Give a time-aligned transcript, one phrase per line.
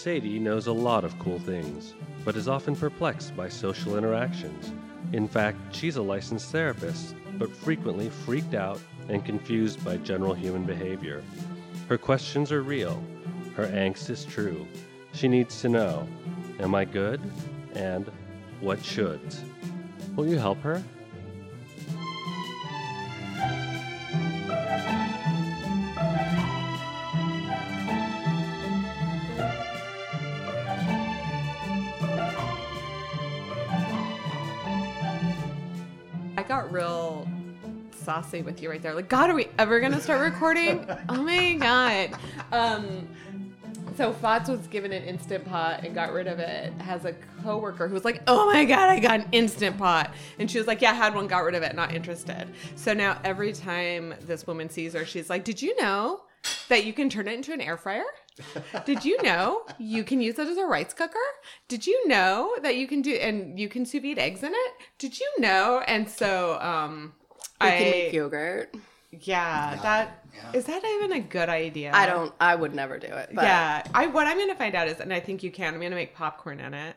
[0.00, 1.92] Sadie knows a lot of cool things,
[2.24, 4.72] but is often perplexed by social interactions.
[5.12, 8.80] In fact, she's a licensed therapist, but frequently freaked out
[9.10, 11.22] and confused by general human behavior.
[11.86, 13.04] Her questions are real.
[13.54, 14.66] Her angst is true.
[15.12, 16.08] She needs to know
[16.60, 17.20] Am I good?
[17.74, 18.10] And
[18.62, 19.20] what should?
[20.16, 20.82] Will you help her?
[38.20, 38.94] With you right there.
[38.94, 40.86] Like, God, are we ever gonna start recording?
[41.08, 42.18] oh my god.
[42.52, 43.08] Um,
[43.96, 46.72] so Fots was given an instant pot and got rid of it.
[46.80, 50.50] Has a coworker who was like, "Oh my god, I got an instant pot," and
[50.50, 53.18] she was like, "Yeah, I had one, got rid of it, not interested." So now
[53.24, 56.22] every time this woman sees her, she's like, "Did you know
[56.68, 58.04] that you can turn it into an air fryer?"
[58.86, 61.18] Did you know you can use it as a rice cooker?
[61.68, 64.72] Did you know that you can do and you can sous vide eggs in it?
[64.98, 65.82] Did you know?
[65.86, 67.12] And so um
[67.60, 68.74] You I can make yogurt.
[69.10, 71.90] yeah, that is that even a good idea?
[71.92, 72.32] I don't.
[72.40, 73.30] I would never do it.
[73.34, 75.74] But yeah, I what I'm gonna find out is, and I think you can.
[75.74, 76.96] I'm gonna make popcorn in it,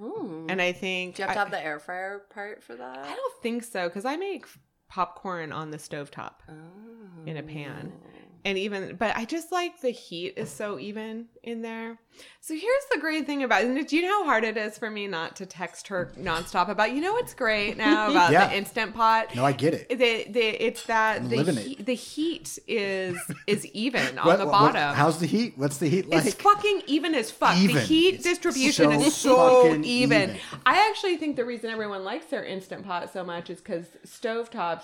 [0.00, 0.46] Hmm.
[0.48, 2.98] and I think Do you have to I, have the air fryer part for that?
[2.98, 4.46] I don't think so because I make
[4.88, 6.52] popcorn on the stovetop Oh.
[7.26, 7.92] in a pan.
[8.46, 11.98] And even, but I just like the heat is so even in there.
[12.40, 13.88] So here's the great thing about it.
[13.88, 16.92] Do you know how hard it is for me not to text her nonstop about,
[16.92, 18.48] you know what's great now about Yeah.
[18.48, 19.34] the instant pot?
[19.34, 19.88] No, I get it.
[19.88, 21.86] The, the, it's that I'm the, he- it.
[21.86, 24.94] the heat is is even on What- the what- what- bottom.
[24.94, 25.54] how's the heat?
[25.56, 26.24] What's the heat like?
[26.24, 27.54] It's fucking even as fuck.
[27.56, 27.82] The Even.
[27.82, 29.84] heat distribution So is so even.
[29.84, 30.36] even.
[30.66, 34.82] I actually think the reason everyone likes their instant pot so much is because stovetops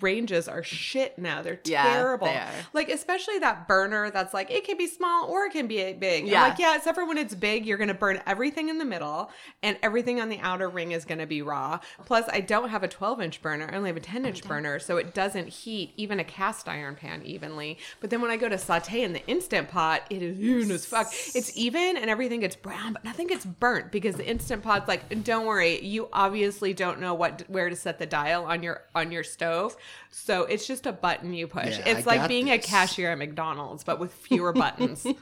[0.00, 1.42] ranges are shit now.
[1.42, 2.26] They're Yeah, terrible.
[2.26, 2.48] they are.
[2.72, 6.26] Like especially that burner that's like it can be small or it can be big.
[6.26, 6.42] Yeah.
[6.42, 9.30] I'm like yeah, except for when it's big, you're gonna burn everything in the middle
[9.62, 11.78] and everything on the outer ring is gonna be raw.
[12.06, 13.68] Plus, I don't have a 12 inch burner.
[13.70, 16.96] I only have a 10 inch burner, so it doesn't heat even a cast iron
[16.96, 17.78] pan evenly.
[18.00, 20.86] But then when I go to saute in the instant pot, it is even as
[20.86, 21.08] fuck.
[21.34, 25.22] It's even and everything gets brown, but nothing gets burnt because the instant pot's like,
[25.24, 29.12] don't worry, you obviously don't know what where to set the dial on your on
[29.12, 29.76] your stove,
[30.10, 31.78] so it's just a button you push.
[31.78, 35.06] Yeah, it's I like being a cashier at McDonald's, but with fewer buttons.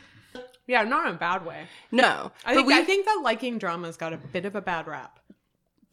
[0.69, 1.67] yeah, not in a bad way.
[1.91, 4.61] No, I but think we I think that liking drama's got a bit of a
[4.61, 5.18] bad rap.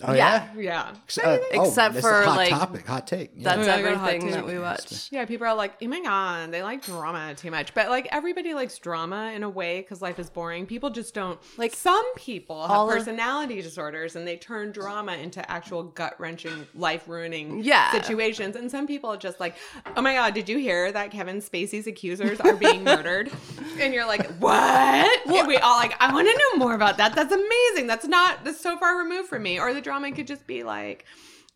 [0.03, 0.49] Oh yeah.
[0.57, 0.93] yeah.
[1.17, 1.23] Yeah.
[1.23, 3.31] Uh, oh, Except this is a for, hot like, topic, hot take.
[3.35, 3.55] Yeah.
[3.55, 4.47] that's Oh, I got hot everything that take.
[4.47, 5.07] we watch.
[5.11, 7.73] Yeah, people are like, oh my god, they like drama too much.
[7.73, 10.65] But like everybody likes drama in a way because life is boring.
[10.65, 11.65] People just don't like.
[11.65, 16.13] Like, Some people have all of- personality disorders and they turn drama into actual gut
[16.19, 17.91] wrenching, life ruining Yeah.
[17.91, 18.55] situations.
[18.55, 19.55] And some people are just like,
[19.97, 23.31] oh my god, did you hear that Kevin Spacey's accusers are being murdered?
[23.79, 25.27] and you're like, what?
[25.27, 27.15] and we all like, I want to know more about that.
[27.15, 27.87] That's amazing.
[27.87, 29.59] That's not that's so far removed from me.
[29.59, 31.05] Or the drama could just be like.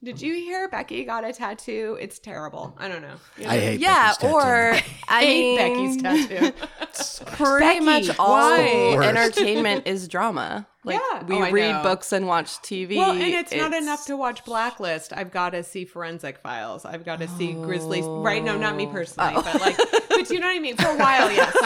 [0.01, 1.97] Did you hear Becky got a tattoo?
[2.00, 2.73] It's terrible.
[2.78, 3.16] I don't know.
[3.38, 3.50] You know?
[3.50, 4.34] I hate Yeah, Becky's tattoo.
[4.34, 4.72] or
[5.09, 7.25] I hate mean, Becky's tattoo.
[7.35, 8.97] pretty Becky, much all why?
[9.06, 10.66] Entertainment is drama.
[10.85, 11.23] Like Yeah.
[11.25, 11.84] we Oh, read know.
[11.84, 12.95] books and watch TV.
[12.97, 15.12] well, and it's, not enough to watch Blacklist.
[15.12, 16.85] I've got to see Forensic Files.
[16.85, 18.01] I've got to see Grizzly.
[18.01, 18.41] Right?
[18.44, 19.78] No, not me personally, but like,
[20.09, 20.78] but you know what I mean.
[20.78, 21.53] For a while, yes.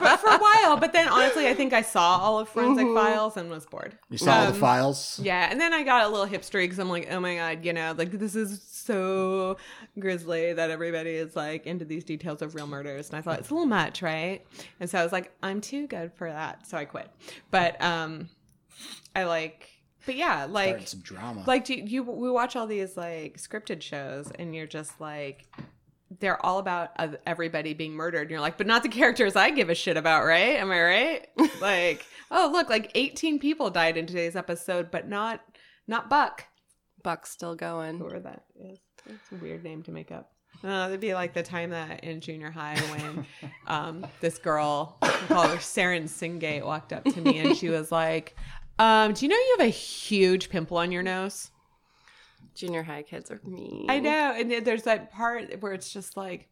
[0.00, 3.36] but for a while, but then honestly, I think I saw all of Forensic Files
[3.36, 3.98] and was bored.
[4.10, 5.20] You saw all Um, the files.
[5.22, 7.72] Yeah, and then I got a little hipstery because I'm like, oh my god, you
[7.72, 9.56] know, like this is so
[9.98, 13.50] grisly that everybody is like into these details of real murders, and I thought it's
[13.50, 14.46] a little much, right?
[14.78, 17.10] And so I was like, I'm too good for that, so I quit.
[17.50, 18.28] But um,
[19.14, 19.68] I like,
[20.04, 21.44] but yeah, like, Starting some drama.
[21.46, 25.46] like do you, you we watch all these like scripted shows, and you're just like.
[26.20, 28.22] They're all about uh, everybody being murdered.
[28.22, 30.54] And you're like, but not the characters I give a shit about, right?
[30.54, 31.28] Am I right?
[31.60, 35.40] like, oh look, like 18 people died in today's episode, but not
[35.88, 36.44] not Buck.
[37.02, 37.98] Buck's still going.
[37.98, 38.78] Whoever that is.
[39.06, 40.32] It's a weird name to make up.
[40.64, 43.26] Uh, it'd be like the time that in junior high when
[43.66, 47.92] um, this girl, we call her Saren Singate, walked up to me and she was
[47.92, 48.36] like,
[48.78, 51.50] um, "Do you know you have a huge pimple on your nose?"
[52.54, 53.86] Junior high kids are mean.
[53.90, 56.48] I know, and there's that part where it's just like,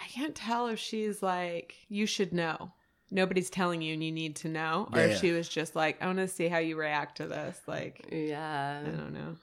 [0.00, 2.72] I can't tell if she's like, "You should know."
[3.10, 5.16] Nobody's telling you, and you need to know, or Yeah, if yeah.
[5.18, 8.82] she was just like, "I want to see how you react to this." Like, Yeah,
[8.84, 9.36] I don't know.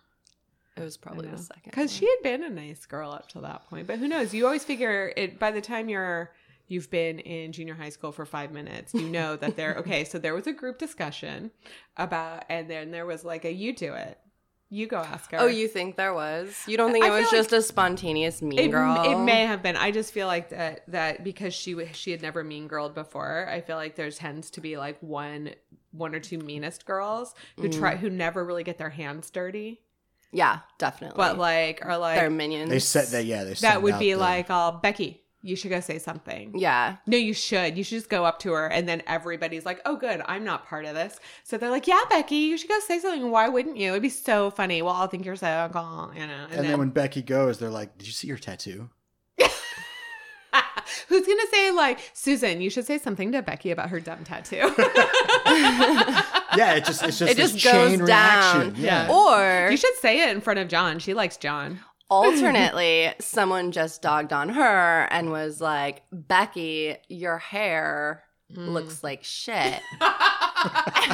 [0.75, 1.63] it was probably the second.
[1.65, 4.43] because she had been a nice girl up to that point but who knows you
[4.45, 6.31] always figure it by the time you're
[6.73, 10.17] you've been in junior high school for five minutes you know that there okay so
[10.19, 11.51] there was a group discussion
[11.97, 14.17] about and then there was like a you do it
[14.69, 15.37] You go ask her.
[15.39, 16.47] Oh, you think there was?
[16.65, 19.03] You don't think I it was feel just a spontaneous mean It, girl?
[19.11, 19.77] it may have been.
[19.77, 23.47] I just feel like that that because she she had never mean girled before.
[23.47, 25.51] I feel like there tends to be like one
[25.91, 27.79] one or two meanest girls who Mm-hmm.
[27.79, 29.81] try who never really get their hands dirty,
[30.31, 31.17] Yeah, definitely.
[31.17, 32.71] but like are like they're minions.
[32.71, 33.25] They said that.
[33.25, 33.53] Yeah, they.
[33.61, 36.95] that would out be the- like, "Oh, Becky, you should go say something." Yeah.
[37.05, 37.77] No, you should.
[37.77, 40.65] You should just go up to her, and then everybody's like, "Oh, good, I'm not
[40.67, 43.29] part of this." So they're like, "Yeah, Becky, you should go say something.
[43.29, 43.91] Why wouldn't you?
[43.91, 44.81] It'd be so funny.
[44.81, 47.97] Well, I'll think you're so cool, you know." And, then, when Becky goes, they're like,
[47.99, 48.89] "Did you see your tattoo?"
[51.07, 54.73] who's gonna say like, "Susan, you should say something to Becky about her dumb tattoo."
[56.55, 58.59] Yeah, it just it's just It this just goes chain down.
[58.67, 58.83] reaction.
[58.83, 59.09] Yeah.
[59.11, 60.99] Or you should say it in front of John.
[60.99, 61.79] She likes John.
[62.13, 68.23] Alternately, someone just dogged on her and was like, Becky, your hair
[68.53, 68.73] Mm.
[68.73, 69.81] looks like shit.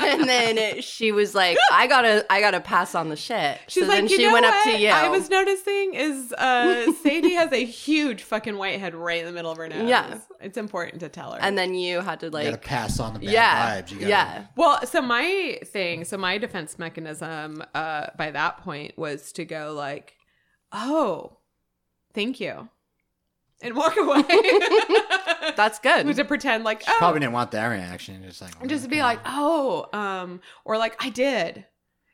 [0.04, 3.60] and then she was like, I gotta I gotta pass on the shit.
[3.68, 4.54] She's so like, then she went what?
[4.54, 4.90] up to you.
[4.90, 9.52] I was noticing is uh Sadie has a huge fucking whitehead right in the middle
[9.52, 9.88] of her nose.
[9.88, 10.20] Yeah.
[10.42, 11.40] it's important to tell her.
[11.42, 13.92] and then you had to you gotta like pass on the bad yeah, vibes.
[13.92, 14.46] You gotta, yeah.
[14.56, 19.74] Well, so my thing, so my defense mechanism uh by that point was to go
[19.74, 20.16] like,
[20.72, 21.38] "Oh,
[22.14, 22.70] thank you."
[23.62, 24.24] And walk away.
[25.58, 26.06] That's good.
[26.16, 28.24] to pretend like, She "Oh." probably didn't want that reaction.
[28.24, 29.04] Just like just to be okay.
[29.04, 31.66] like, "Oh," um or like, "I did."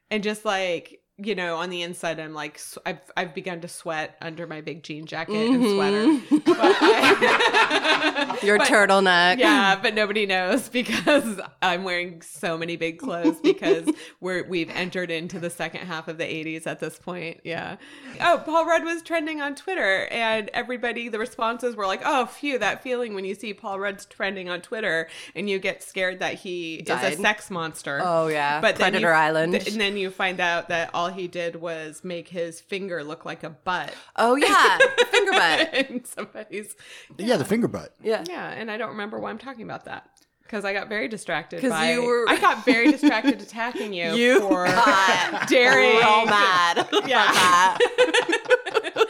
[0.10, 4.18] And just like you know, on the inside, I'm like, I've I've begun to sweat
[4.22, 6.06] under my big jean jacket and sweater.
[6.06, 6.56] Mhm.
[6.60, 9.38] I- Your but- turtleneck.
[9.38, 13.88] Yeah, but nobody knows because I'm wearing so many big clothes because
[14.20, 17.40] we're we've entered into the second half of the 80s at this point.
[17.44, 17.78] Yeah.
[18.22, 22.60] Oh, Paul Rudd was trending on Twitter and everybody the responses were like, "Oh, phew,
[22.60, 26.36] that feeling when you see Paul Rudd's trending on Twitter and you get scared that
[26.36, 28.60] he is a sex monster." Oh yeah.
[28.62, 29.54] But then Predator you- Island.
[29.54, 33.26] th- and then you find out that all he did was make his finger look
[33.26, 34.78] like a butt oh yeah.
[35.12, 35.74] Finger butt.
[35.74, 36.76] in somebody's
[37.18, 37.94] yeah, the finger butt.
[38.04, 38.24] Yeah.
[38.28, 40.10] yeah, and I don't remember why I'm talking about that.
[40.44, 41.60] Because I got very distracted.
[41.62, 45.98] 'Cause by, you were- I got very distracted attacking you, You for got daring.
[45.98, 46.88] Real mad.
[47.08, 47.32] Yeah.
[47.34, 47.78] Yeah.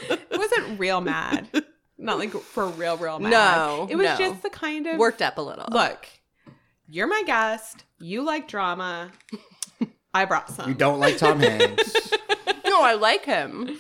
[0.10, 1.50] It wasn't real mad.
[1.98, 3.30] Not like for real, real mad.
[3.32, 4.18] No, It was no.
[4.18, 5.66] just the kind of Worked up a little.
[5.72, 6.08] Look,
[6.88, 7.84] you're my guest.
[8.00, 9.12] You like drama.
[10.16, 10.70] I brought some.
[10.70, 11.94] You don't like Tom Hanks.
[12.66, 13.78] No, I like him.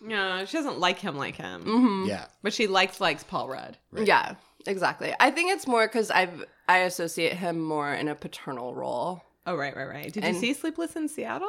[0.00, 1.62] No, she doesn't like him like him.
[1.62, 2.26] hmm yeah.
[2.42, 3.76] But she likes likes Paul Rudd.
[3.90, 4.06] Right.
[4.06, 4.34] Yeah,
[4.66, 5.12] exactly.
[5.18, 9.20] I think it's more because I've I associate him more in a paternal role.
[9.46, 10.12] Oh right, right, right.
[10.12, 11.48] Did And- you see Sleepless in Seattle?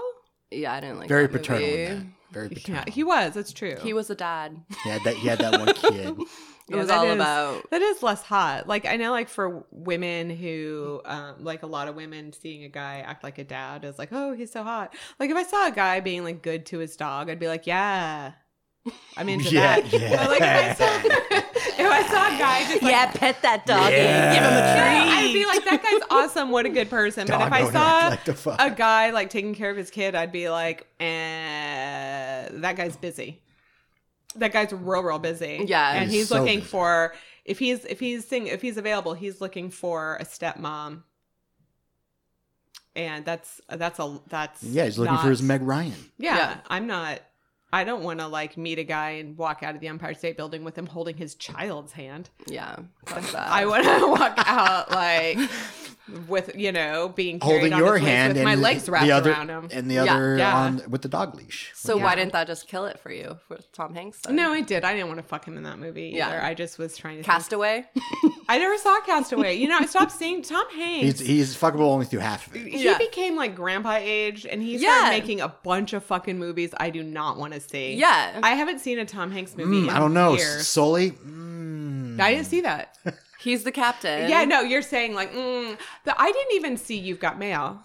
[0.51, 1.61] Yeah, I didn't like Very that paternal.
[1.61, 1.83] movie.
[1.83, 2.05] In that.
[2.31, 2.83] Very paternal.
[2.87, 3.33] Yeah, he was.
[3.33, 3.75] That's true.
[3.81, 4.59] He was a dad.
[4.83, 5.15] He had that.
[5.15, 6.17] He had that one kid.
[6.17, 6.27] It
[6.69, 8.67] Yeah, was that all is- about That is less hot.
[8.67, 12.69] Like I know, like for women who, um, like a lot of women, seeing a
[12.69, 14.93] guy act like a dad is like, oh, he's so hot.
[15.19, 17.65] Like if I saw a guy being like good to his dog, I'd be like,
[17.67, 18.33] yeah,
[19.17, 19.93] I'm into Yeah, that.
[19.93, 20.15] yeah.
[20.17, 21.07] But, like if I saw,
[21.83, 24.33] if I saw a guy just like, yeah, pet that dog Yeah.
[24.33, 25.27] give him a yeah, treat.
[25.29, 26.51] I'd be like, that guy's awesome.
[26.51, 27.27] What a good person.
[27.27, 28.09] but if I saw
[28.45, 32.95] like a guy like taking care of his kid, I'd be like, eh, that guy's
[32.97, 33.41] busy.
[34.35, 35.65] That guy's real, real busy.
[35.67, 35.93] Yeah.
[35.93, 36.69] and He's he's so looking busy.
[36.69, 37.13] for
[37.45, 41.03] if he's if he's sing if he's available, he's looking for a stepmom.
[42.95, 45.93] And that's that's a that's Yeah, he's looking for his Meg Ryan.
[46.17, 46.57] Yeah, Yeah.
[46.67, 47.19] I'm not.
[47.71, 50.37] I don't want to like meet a guy and walk out of the Empire State
[50.37, 52.29] Building with him holding his child's hand.
[52.47, 52.77] yeah.
[53.35, 55.37] I want to walk out like
[56.27, 59.05] with you know being carried Holding on your his hand with and my legs wrapped
[59.05, 59.67] the other around him.
[59.71, 60.55] and the other Yeah.
[60.57, 61.71] on with the dog leash.
[61.75, 62.03] so Yeah.
[62.05, 64.19] why didn't that just kill it for you with Tom Hanks?
[64.21, 64.35] Then?
[64.37, 64.83] No, I did.
[64.85, 66.27] I didn't want to fuck him in that movie Yeah.
[66.29, 66.41] either.
[66.41, 67.23] I just was trying to.
[67.23, 67.85] think- Castaway.
[68.49, 69.55] I never saw Castaway.
[69.55, 71.19] You know, I stopped seeing Tom Hanks.
[71.19, 72.67] He's he's fuckable only through half of it.
[72.67, 72.97] he Yeah.
[72.97, 75.09] became like grandpa aged, and he started Yeah.
[75.09, 77.95] making a bunch of fucking movies I do not want to see.
[77.95, 79.81] Yeah, I haven't seen a Tom Hanks movie.
[79.81, 80.35] Mm, in I don't know.
[80.35, 80.67] years.
[80.67, 81.11] Sully.
[81.11, 82.19] Mm.
[82.21, 82.97] I didn't see that.
[83.39, 84.29] he's the captain.
[84.29, 87.83] yeah, no, you're saying like, mm, the, I didn't even see You've Got Mail.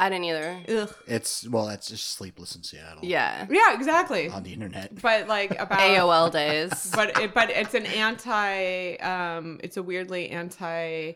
[0.00, 0.60] I didn't either.
[0.68, 0.94] Ugh.
[1.06, 3.04] It's well, that's just sleepless in Seattle.
[3.04, 4.28] Yeah, Yeah, exactly.
[4.30, 5.00] On the internet.
[5.00, 6.90] But like about AOL days.
[6.94, 11.12] but it, but it's an anti um it's a weirdly anti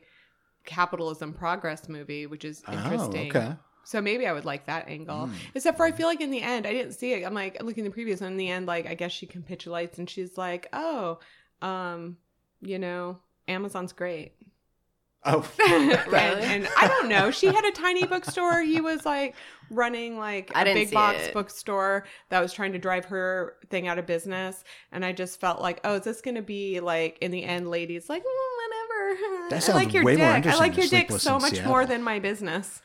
[0.65, 3.53] capitalism progress movie which is interesting Oh, okay.
[3.85, 5.33] so maybe i would like that angle Mm.
[5.55, 7.85] except for i feel like in the end i didn't see it i'm like looking
[7.87, 10.67] at the previous and in the end like i guess she capitulates and she's like
[10.73, 11.21] oh
[11.63, 12.17] um
[12.61, 14.33] you know amazon's great
[15.29, 16.43] Oh, and, Really?
[16.43, 17.33] and I don't know.
[17.33, 18.61] She had a tiny bookstore.
[18.63, 19.35] He was like
[19.71, 21.35] running like I a didn't big box it.
[21.35, 24.63] bookstore that was trying to drive her thing out of business.
[24.93, 27.69] And I just felt like, oh, is this going to be like in the end,
[27.69, 28.27] ladies like "Mm,
[28.69, 29.49] whatever.
[29.51, 30.33] That I sounds like your way more dick.
[30.33, 31.71] I interesting like your dick so much Seattle.
[31.73, 32.81] more than my business.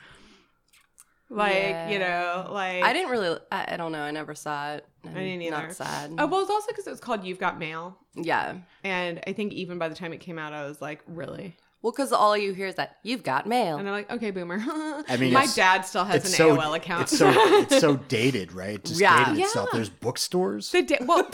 [1.34, 3.40] Like, you know, like I didn't really.
[3.52, 4.02] I, I don't know.
[4.02, 4.86] I never saw it.
[5.06, 5.52] I'm I didn't either.
[5.56, 6.14] Not sad.
[6.18, 7.98] Oh, well, it's also because it was called You've Got Mail.
[8.16, 8.56] yeah.
[8.84, 11.56] And I think even by the time it came out, I was like, really?
[11.82, 13.78] Well, because all you hear is that you've got mail.
[13.78, 14.58] And I'm like, okay, boomer.
[15.10, 17.04] I mean, my dad still has an so AOL account.
[17.04, 18.76] It's so it's so dated, right?
[18.76, 19.26] It just Yeah.
[19.32, 19.70] dated itself.
[19.72, 19.78] Yeah.
[19.78, 20.70] There's bookstores.
[20.72, 21.24] the da- well,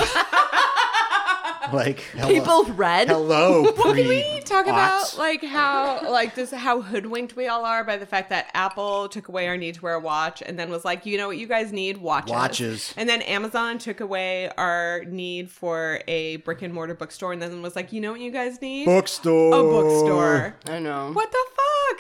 [1.73, 3.07] like hello, People read.
[3.09, 3.61] hello.
[3.77, 4.69] well, can we talk aughts.
[4.69, 9.09] about like how like this how hoodwinked we all are by the fact that Apple
[9.09, 11.37] took away our need to wear a watch and then was like, you know what
[11.37, 12.31] you guys need watches.
[12.31, 12.93] Watches.
[12.97, 17.61] And then Amazon took away our need for a brick and mortar bookstore and then
[17.61, 18.85] was like, you know what you guys need?
[18.85, 19.53] bookstore?
[19.53, 20.55] a bookstore.
[20.67, 21.11] I know.
[21.13, 21.45] What the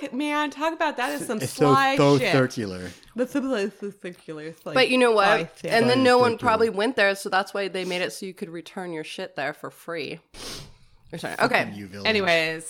[0.01, 0.49] fuck, man?
[0.51, 2.31] Talk about that is some It's so sly so shit.
[2.31, 2.89] circular.
[3.17, 3.39] That's the
[3.79, 4.53] the circular.
[4.63, 5.59] Like, But you know what?
[5.59, 5.69] sly.
[5.71, 8.33] And then no one probably went there, so that's why they made it so you
[8.33, 10.19] could return your shit there for free.
[11.11, 11.35] Return.
[11.39, 11.71] Okay.
[11.73, 11.89] You.
[12.05, 12.69] Anyways,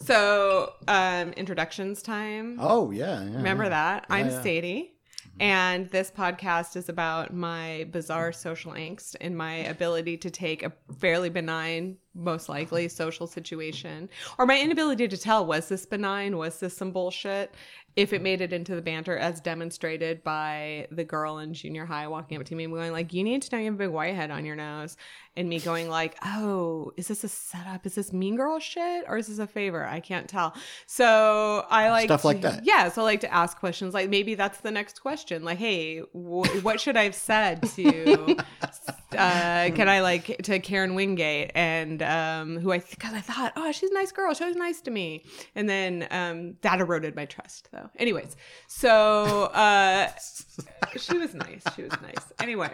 [0.00, 2.58] so um introductions time.
[2.60, 3.22] Oh yeah.
[3.22, 3.70] yeah Remember yeah.
[3.70, 4.06] that?
[4.10, 4.42] I'm yeah.
[4.42, 4.94] Sadie.
[5.40, 10.72] And this podcast is about my bizarre social angst and my ability to take a
[10.98, 16.58] fairly benign, most likely social situation, or my inability to tell was this benign, was
[16.58, 17.54] this some bullshit,
[17.96, 22.06] if it made it into the banter, as demonstrated by the girl in junior high
[22.06, 23.90] walking up to me and going like, "You need to know you have a big
[23.90, 24.96] white head on your nose,"
[25.38, 27.86] and me going like, "Oh, is this a setup?
[27.86, 29.84] Is this Mean Girl shit, or is this a favor?
[29.86, 30.54] I can't tell."
[30.86, 32.64] So I like Stuff like that.
[32.64, 35.44] yeah, so I like to ask questions like maybe that's the next question.
[35.44, 38.36] Like, hey, wh- what should I have said to?
[39.12, 43.72] uh, can I like to Karen Wingate and um, who I because I thought, oh,
[43.72, 44.34] she's a nice girl.
[44.34, 47.88] She was nice to me, and then um, that eroded my trust though.
[47.96, 50.08] Anyways, so uh,
[50.96, 51.62] she was nice.
[51.76, 52.32] She was nice.
[52.40, 52.70] Anyway,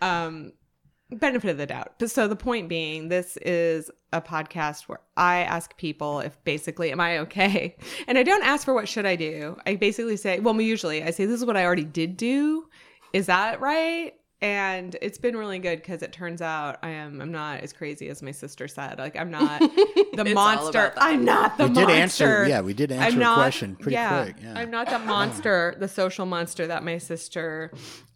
[0.00, 0.52] um,
[1.10, 1.94] benefit of the doubt.
[1.98, 6.92] But so the point being, this is a podcast where I ask people if basically,
[6.92, 7.76] am I okay?
[8.06, 9.56] And I don't ask for what should I do.
[9.66, 12.68] I basically say, well, usually I say, this is what I already did do.
[13.12, 14.14] Is that right?
[14.40, 18.08] And it's been really good because it turns out I am I'm not as crazy
[18.08, 18.98] as my sister said.
[18.98, 19.58] Like I'm not
[20.14, 20.92] the monster.
[20.96, 22.26] I'm not the We did monster.
[22.26, 22.48] answer.
[22.48, 24.36] Yeah, we did answer I'm a question pretty yeah, quick.
[24.40, 24.54] Yeah.
[24.56, 27.72] I'm not the monster, the social monster that my sister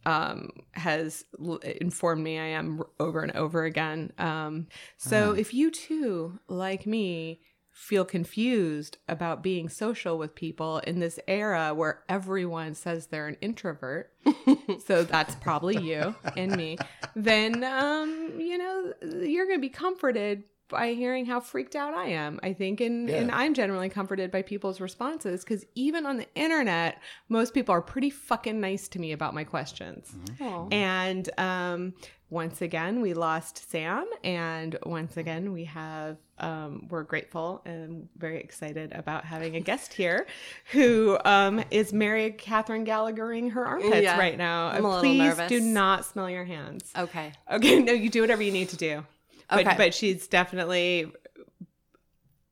[0.07, 4.13] um, has l- informed me I am over and over again.
[4.19, 7.41] Um, so if you too, like me,
[7.73, 13.37] feel confused about being social with people in this era where everyone says they're an
[13.41, 14.13] introvert,
[14.87, 16.77] so that's probably you and me,
[17.17, 22.07] then um, you know you're going to be comforted by hearing how freaked out I
[22.09, 22.41] am.
[22.43, 27.01] I think, and and I'm generally comforted by people's responses because even on the internet,
[27.29, 30.11] most people are pretty fucking nice to me about my questions.
[30.41, 30.67] Aw.
[30.73, 31.95] And um,
[32.31, 38.41] once again, we lost Sam, and once again, we have um, we're grateful and very
[38.41, 40.27] excited about having a guest here
[40.73, 44.69] who um, is Mary Katherine Gallaghering her armpits Yeah, right now.
[44.69, 45.49] I'm a little Please nervous.
[45.49, 46.91] do not smell your hands.
[46.99, 47.33] Okay.
[47.51, 49.05] Okay, no, you do whatever you need to do.
[49.53, 49.77] But, Okay.
[49.77, 51.13] but she's definitely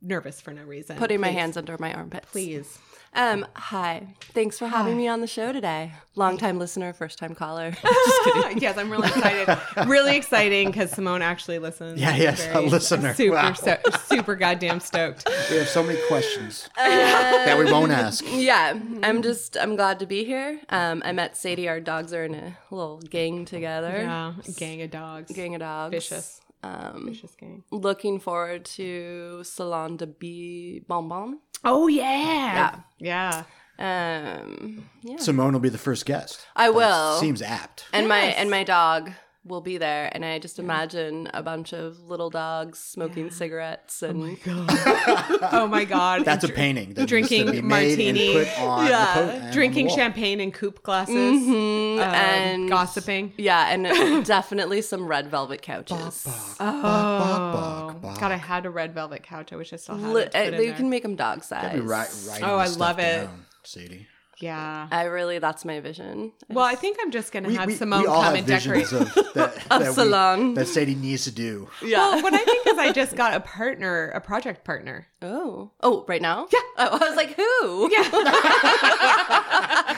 [0.02, 0.96] nervous for no reason.
[0.96, 2.30] Putting my hands under my armpits.
[2.30, 2.78] Please.
[3.12, 4.14] Um, hi.
[4.34, 4.98] Thanks for having Hi.
[4.98, 5.92] me on the show today.
[6.14, 7.72] Long time listener, first time caller.
[7.82, 8.58] Just kidding.
[8.62, 9.88] yes, I'm really excited.
[9.88, 12.00] really exciting because Simone actually listens.
[12.00, 13.12] Yeah, I'm yes, a listener.
[13.14, 13.52] Super, Wow.
[13.54, 15.28] so, super goddamn stoked.
[15.50, 18.24] we have so many questions that we won't ask.
[18.28, 20.60] Yeah, I'm just I'm glad to be here.
[20.68, 21.68] Um, I met Sadie.
[21.68, 23.90] Our dogs are in a little gang together.
[23.98, 25.32] Yeah, gang of dogs.
[25.32, 25.90] Gang of dogs.
[25.90, 26.40] Vicious.
[26.62, 27.64] Um, Vicious gang.
[27.70, 31.38] looking forward to Salon de Bee Bonbon.
[31.64, 32.80] Oh yeah.
[32.98, 33.44] Yeah.
[33.78, 35.16] Um, yeah.
[35.16, 36.46] Simone will be the first guest.
[36.54, 37.16] I will.
[37.16, 37.86] Seems apt.
[37.92, 39.10] and my and my dog
[39.42, 44.36] will be there, and I just imagine a bunch of little dogs smoking cigarettes and
[44.46, 46.24] Oh my god.
[46.26, 46.92] That's a painting.
[46.94, 48.36] That Drinking to be made martini.
[48.36, 49.14] And put on the Yeah.
[49.14, 51.14] po- and on Drinking the champagne in coupe glasses.
[51.14, 53.32] Mhm, um, and gossiping.
[53.38, 56.26] Yeah, and definitely some red velvet couches.
[56.60, 58.20] Oh, bok, bok.
[58.20, 59.52] God, I had a red velvet couch.
[59.52, 60.34] I wish I still had Li- it.
[60.36, 60.74] uh, you there.
[60.74, 62.24] can make them dog Gotta be size.
[62.26, 63.24] ri- writing Oh, I love it.
[63.24, 64.06] down, Sadie.
[64.40, 64.88] Yeah.
[64.90, 66.32] I really, that's my vision.
[66.48, 68.46] Well, I think I'm just gonna We, have we, Simone we all come have and
[68.46, 68.86] decorate.
[68.88, 70.54] visions of that, that, we- salon.
[70.54, 71.68] that Sadie needs to do.
[71.82, 71.98] yeah.
[71.98, 75.06] Well, what I think is I just got a partner, a project partner.
[75.22, 76.46] oh, oh, right now?
[76.52, 76.58] Yeah.
[76.78, 77.90] Oh, I was like, who?
[77.92, 78.08] Yeah.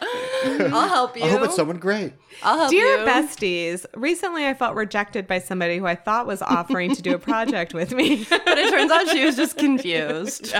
[0.00, 1.24] I'll help you.
[1.24, 2.12] I hope it's someone great.
[2.42, 3.04] I'll help Dear you.
[3.04, 7.18] besties, recently I felt rejected by somebody who I thought was offering to do a
[7.18, 8.24] project with me.
[8.30, 10.54] But it turns out she was just confused.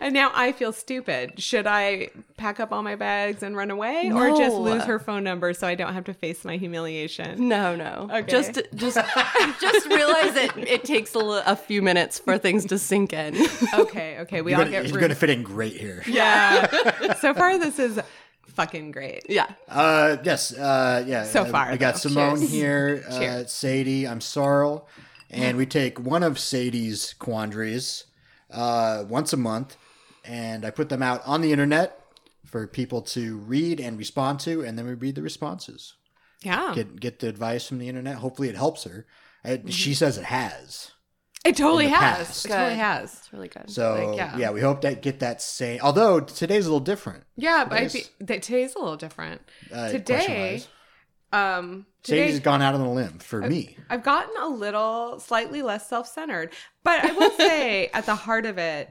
[0.00, 1.40] and now I feel stupid.
[1.42, 2.10] Should I
[2.42, 5.64] pack up all my bags and run away or just lose her phone number so
[5.64, 7.48] I don't have to face my humiliation?
[7.48, 8.08] No, no.
[8.12, 8.28] Okay.
[8.28, 8.96] Just, just,
[9.60, 10.50] just realize it.
[10.56, 13.36] It takes a, few minutes for things to sink in.
[13.74, 14.42] Okay, okay.
[14.42, 16.02] We You're all gonna, get you're gonna fit in great here.
[16.06, 17.14] Yeah.
[17.14, 18.00] so far, this is
[18.48, 19.24] fucking great.
[19.28, 19.46] Yeah.
[19.68, 20.52] Uh, yes.
[20.52, 21.24] Uh, yeah.
[21.24, 22.08] So uh, far, we got though.
[22.08, 22.50] Simone Cheers.
[22.50, 23.04] here.
[23.08, 24.08] Uh, Sadie.
[24.08, 24.88] I'm Sarl,
[25.30, 28.04] and we take one of Sadie's quandaries
[28.50, 29.76] uh, once a month,
[30.24, 32.01] and I put them out on the internet
[32.52, 35.94] for people to read and respond to, and then we read the responses.
[36.42, 36.72] Yeah.
[36.74, 38.16] Get get the advice from the internet.
[38.16, 39.06] Hopefully, it helps her.
[39.44, 39.68] Mm-hmm.
[39.70, 40.92] She says it has.
[41.44, 42.00] It totally has.
[42.28, 42.44] past.
[42.46, 43.12] It totally has.
[43.14, 43.68] It's really good.
[43.68, 44.36] So Like, yeah.
[44.36, 44.50] yeah.
[44.52, 45.80] we hope that get that same.
[45.82, 47.24] Although today's a little different.
[47.34, 49.40] Yeah, but I Today's- be, that today's a little different.
[49.72, 50.68] Uh, Today, question-wise.
[51.32, 53.76] um, Sadie's today gone out on a limb for me.
[53.90, 56.52] I've gotten a little slightly less self-centered,
[56.84, 58.90] but I will say at the heart of it,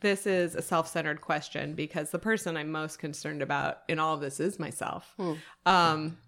[0.00, 4.20] this is a self-centered question because the person I'm most concerned about in all of
[4.20, 5.14] this is myself.
[5.66, 6.18] Um,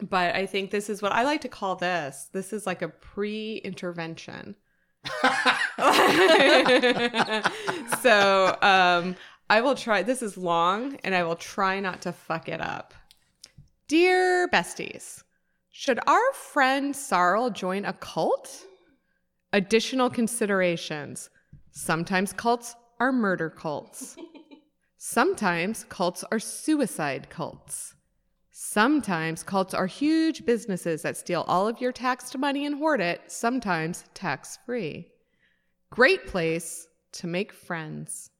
[0.00, 2.28] but I think this is what I like to call this.
[2.32, 4.56] This is like a pre-intervention.
[8.00, 9.16] so um,
[9.50, 10.02] I will try.
[10.02, 12.94] This is long, and I will try not to fuck it up.
[13.86, 15.22] Dear besties,
[15.70, 18.64] should our friend Sarl join a cult?
[19.52, 21.30] Additional considerations.
[21.70, 24.16] Sometimes cults are murder cults.
[24.96, 27.94] Sometimes cults are suicide cults.
[28.50, 33.20] Sometimes cults are huge businesses that steal all of your taxed money and hoard it,
[33.26, 35.08] sometimes tax free.
[35.90, 38.30] Great place to make friends.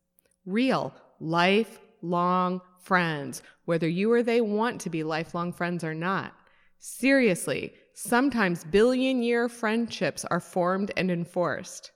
[0.46, 6.32] Real, lifelong friends, whether you or they want to be lifelong friends or not.
[6.78, 11.92] Seriously, sometimes billion year friendships are formed and enforced.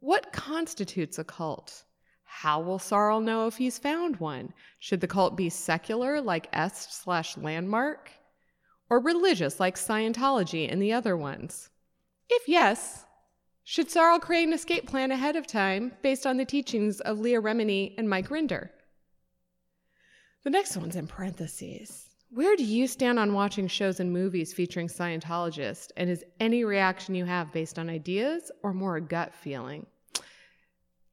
[0.00, 1.84] What constitutes a cult?
[2.22, 4.52] How will Sarl know if he's found one?
[4.78, 8.12] Should the cult be secular like Est slash Landmark?
[8.88, 11.70] Or religious like Scientology and the other ones?
[12.28, 13.06] If yes,
[13.64, 17.42] should Sarl create an escape plan ahead of time based on the teachings of Leah
[17.42, 18.70] Remini and Mike Rinder?
[20.44, 22.08] The next one's in parentheses.
[22.30, 25.90] Where do you stand on watching shows and movies featuring Scientologists?
[25.96, 29.86] And is any reaction you have based on ideas or more a gut feeling?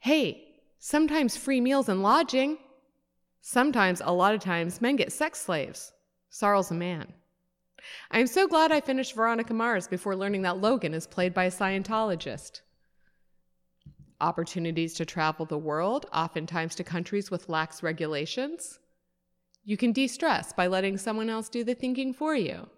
[0.06, 2.60] Hey, sometimes free meals and lodging.
[3.42, 5.94] Sometimes, a lot of times, men get sex slaves.
[6.30, 7.12] Sarl's a man.
[8.12, 11.46] I am so glad I finished Veronica Mars before learning that Logan is played by
[11.46, 12.62] a Scientologist.
[14.22, 18.78] Opportunities to travel the world, oftentimes to countries with lax regulations.
[19.64, 22.70] You can de stress by letting someone else do the thinking for you.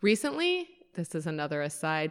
[0.00, 2.10] Recently, this is another aside.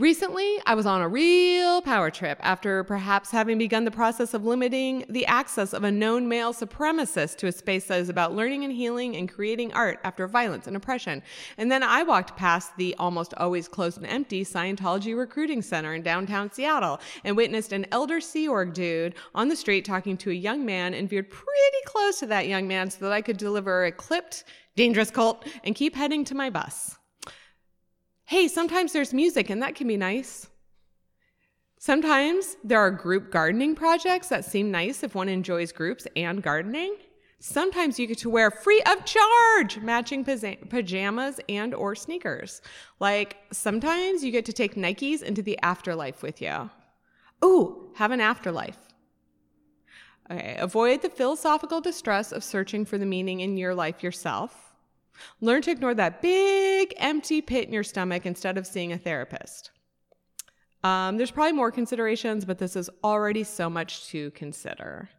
[0.00, 4.46] Recently, I was on a real power trip after perhaps having begun the process of
[4.46, 8.64] limiting the access of a known male supremacist to a space that is about learning
[8.64, 11.22] and healing and creating art after violence and oppression.
[11.58, 16.00] And then I walked past the almost always closed and empty Scientology Recruiting Center in
[16.00, 20.32] downtown Seattle and witnessed an elder Sea Org dude on the street talking to a
[20.32, 23.84] young man and veered pretty close to that young man so that I could deliver
[23.84, 24.44] a clipped,
[24.76, 26.96] dangerous cult and keep heading to my bus
[28.30, 30.48] hey, sometimes there's music and that can be nice.
[31.80, 36.94] Sometimes there are group gardening projects that seem nice if one enjoys groups and gardening.
[37.40, 42.62] Sometimes you get to wear free of charge matching pajamas and or sneakers.
[43.00, 46.70] Like sometimes you get to take Nikes into the afterlife with you.
[47.44, 48.78] Ooh, have an afterlife.
[50.30, 54.69] Okay, avoid the philosophical distress of searching for the meaning in your life yourself.
[55.40, 59.70] Learn to ignore that big empty pit in your stomach instead of seeing a therapist.
[60.82, 65.10] Um, there's probably more considerations, but this is already so much to consider.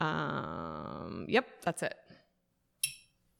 [0.00, 1.94] Um, yep, that's it.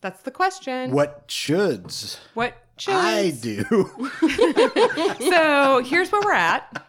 [0.01, 0.91] That's the question.
[0.93, 3.63] What shoulds What should I do?
[5.31, 6.87] so here's where we're at.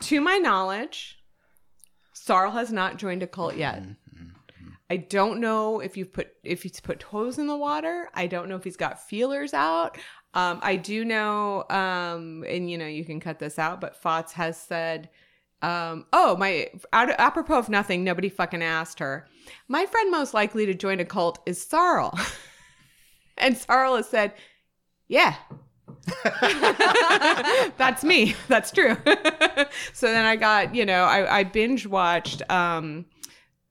[0.00, 1.18] To my knowledge,
[2.12, 3.82] Sarl has not joined a cult yet.
[4.88, 8.08] I don't know if you've put if he's put toes in the water.
[8.14, 9.98] I don't know if he's got feelers out.
[10.34, 14.32] Um, I do know, um, and you know, you can cut this out, but Fots
[14.34, 15.08] has said,
[15.62, 19.26] um, "Oh, my out- apropos of nothing, nobody fucking asked her.
[19.66, 22.16] My friend most likely to join a cult is Sarl."
[23.38, 24.34] and Sarl has said,
[25.08, 25.34] "Yeah,
[27.76, 28.34] that's me.
[28.48, 28.96] That's true.
[29.92, 33.06] so then I got, you know, I, I binge watched um,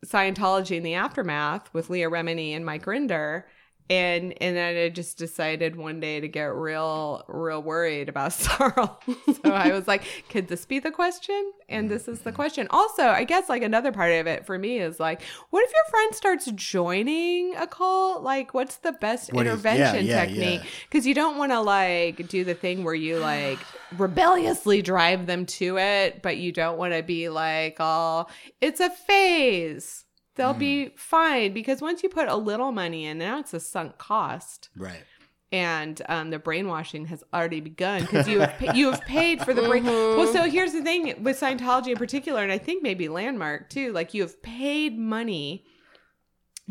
[0.05, 3.43] Scientology in the aftermath with Leah Remini and Mike Rinder.
[3.87, 8.99] And and then I just decided one day to get real real worried about Sarl.
[9.43, 11.51] so I was like, could this be the question?
[11.69, 12.67] And this is the question.
[12.71, 15.21] Also, I guess like another part of it for me is like,
[15.51, 18.23] what if your friend starts joining a cult?
[18.23, 20.61] Like, what's the best What is- yeah, intervention yeah, technique?
[20.63, 20.69] yeah.
[20.89, 23.59] because you don't want to like do the thing where you like
[23.97, 28.25] rebelliously drive them to it but you don't want to be like oh
[28.61, 30.04] it's a phase
[30.35, 30.59] they'll Mm.
[30.59, 34.69] be fine because once you put a little money in, now it's a sunk cost,
[34.75, 35.03] Right.
[35.51, 39.53] and um, the brainwashing has already begun because you have pa- you have paid for
[39.53, 39.83] the brain.
[39.85, 40.17] Mhm.
[40.17, 43.91] Well, so here's the thing with Scientology in particular, and I think maybe Landmark too.
[43.93, 45.65] Like you have paid money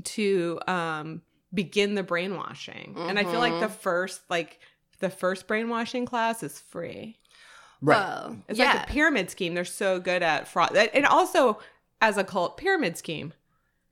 [0.05, 1.23] to um,
[1.53, 4.59] begin the brainwashing, and I feel like the first like
[5.01, 7.19] the first brainwashing class is free.
[7.81, 7.97] Right.
[7.99, 8.73] Well, It's yeah.
[8.75, 9.55] like a pyramid scheme.
[9.55, 11.59] They're so good at fraud, and also
[12.01, 13.33] as a cult pyramid scheme.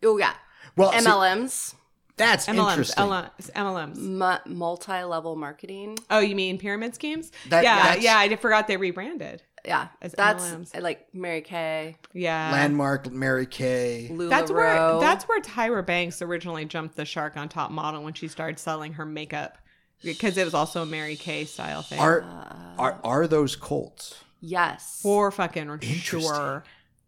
[0.02, 0.34] Oh yeah.
[0.76, 1.74] well, see, MLMs,
[2.16, 3.04] that's MLMs, interesting.
[3.04, 3.96] LMs, MLMs.
[3.96, 5.98] mu- multi-level marketing.
[6.10, 7.30] Oh, you mean pyramid schemes?
[7.48, 8.18] That- yeah, yeah.
[8.18, 9.42] I forgot they rebranded.
[9.64, 10.82] Yeah, As that's MLMs.
[10.82, 14.08] like Mary Kay, Yeah, Landmark, Mary Kay.
[14.10, 14.28] Lularoe.
[14.28, 18.26] That's where that's where Tyra Banks originally jumped the shark on top model when she
[18.26, 19.58] started selling her makeup
[20.02, 22.00] because it was also a Mary Kay style thing.
[22.00, 24.16] Are Uh, are are those cults?
[24.40, 24.98] yes.
[25.00, 26.64] For fucking sure.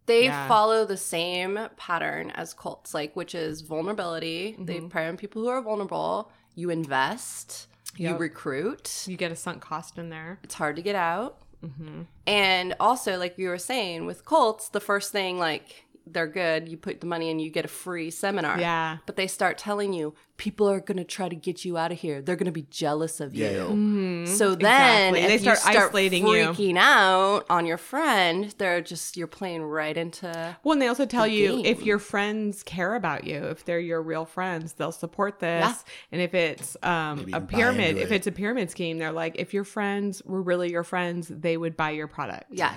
[0.07, 0.47] They Yeah.
[0.49, 4.57] follow the same pattern as cults, like which is vulnerability.
[4.59, 4.91] They Mhm.
[4.91, 6.31] prey on people who are vulnerable.
[6.55, 9.05] You invest, you recruit.
[9.07, 10.39] You get a sunk cost in there.
[10.43, 11.39] It's hard to get out.
[11.63, 16.69] hmm And also, like you were saying, with cults, the first thing like they're good,
[16.69, 18.61] you put the money in, you get a free seminar.
[18.61, 18.99] Yeah.
[19.07, 22.21] But they start telling you people are gonna try to get you out of here.
[22.21, 23.57] They're gonna be jealous of Yeah, you.
[23.57, 23.63] yeah.
[23.67, 24.29] Mhm.
[24.29, 25.21] So then, Exactly.
[25.21, 26.33] if they start, you start isolating you.
[26.33, 30.57] freaking out on your friend, they're just you're playing right into.
[30.65, 33.79] Well, and they also tell the you if your friends care about you, if they're
[33.79, 35.65] your real friends, they'll support this.
[35.65, 35.75] Yeah.
[36.11, 39.55] And if it's um, a pyramid, into if it's a pyramid scheme, they're like, if
[39.55, 42.47] your friends were really your friends, they would buy your product.
[42.51, 42.75] Yeah,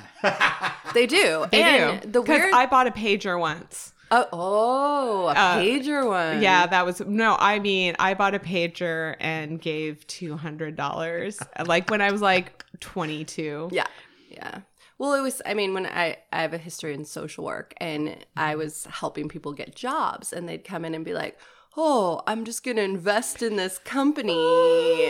[0.93, 1.46] they do.
[1.52, 2.12] They and do.
[2.12, 2.54] The Because weird.
[2.54, 3.93] I bought a pager once.
[4.12, 6.41] Oh, oh, a Uh, pager one.
[6.41, 7.36] Yeah, that was no.
[7.39, 11.39] I mean, I bought a pager and gave two hundred dollars.
[11.65, 13.70] like when I was like twenty two.
[13.72, 13.88] Yeah.
[14.30, 14.62] Yeah.
[15.00, 18.17] Well, it was, I mean, when I, I have a history in social work and
[18.36, 21.38] I was helping people get jobs and they'd come in and be like,
[21.80, 24.34] oh, I'm just going to invest in this company.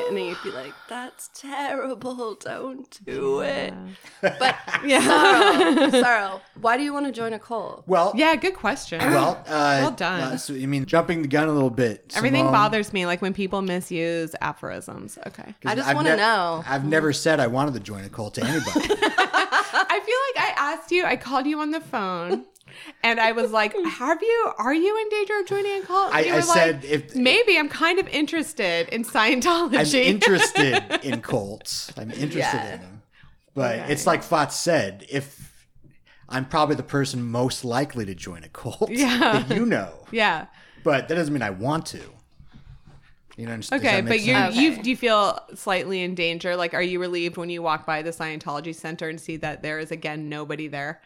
[0.08, 2.36] And then you'd be like, that's terrible.
[2.36, 3.74] Don't do it.
[4.22, 5.00] But, Yeah.
[5.02, 7.84] Sarl, Sarl, why do you want to join a cult?
[7.88, 9.00] Well, yeah, good question.
[9.00, 10.22] well, uh, Well done.
[10.22, 12.12] uh, so, I mean, jumping the gun a little bit.
[12.16, 15.18] Everything Simone, bothers me, like when people misuse aphorisms.
[15.26, 15.44] Okay.
[15.44, 16.64] 'cause I just I've wanna ne- know.
[16.68, 18.88] I've never said I wanted to join a cult to anybody.
[18.90, 22.46] I feel like I asked you, I called you on the phone.
[23.04, 24.52] And I was like, "Have you?
[24.58, 26.92] Are you in danger of joining a cult?" I, And you I were said like,
[26.92, 29.78] if maybe I'm kind of interested in Scientology.
[29.78, 31.92] I'm interested in cults.
[31.98, 32.74] I'm interested Yeah.
[32.76, 33.02] in them.
[33.54, 33.94] But Okay.
[33.94, 35.68] it's like Fat said, if
[36.30, 39.44] I'm probably the person most likely to join a cult Yeah.
[39.48, 39.90] that you know.
[40.12, 40.48] yeah.
[40.84, 42.02] But that doesn't mean I want to.
[43.36, 44.36] You know, does Okay, but you?
[44.36, 44.60] Okay.
[44.60, 46.56] you do you feel slightly in danger?
[46.56, 49.78] Like, are you relieved when you walk by the Scientology center and see that there
[49.78, 51.02] is again nobody there?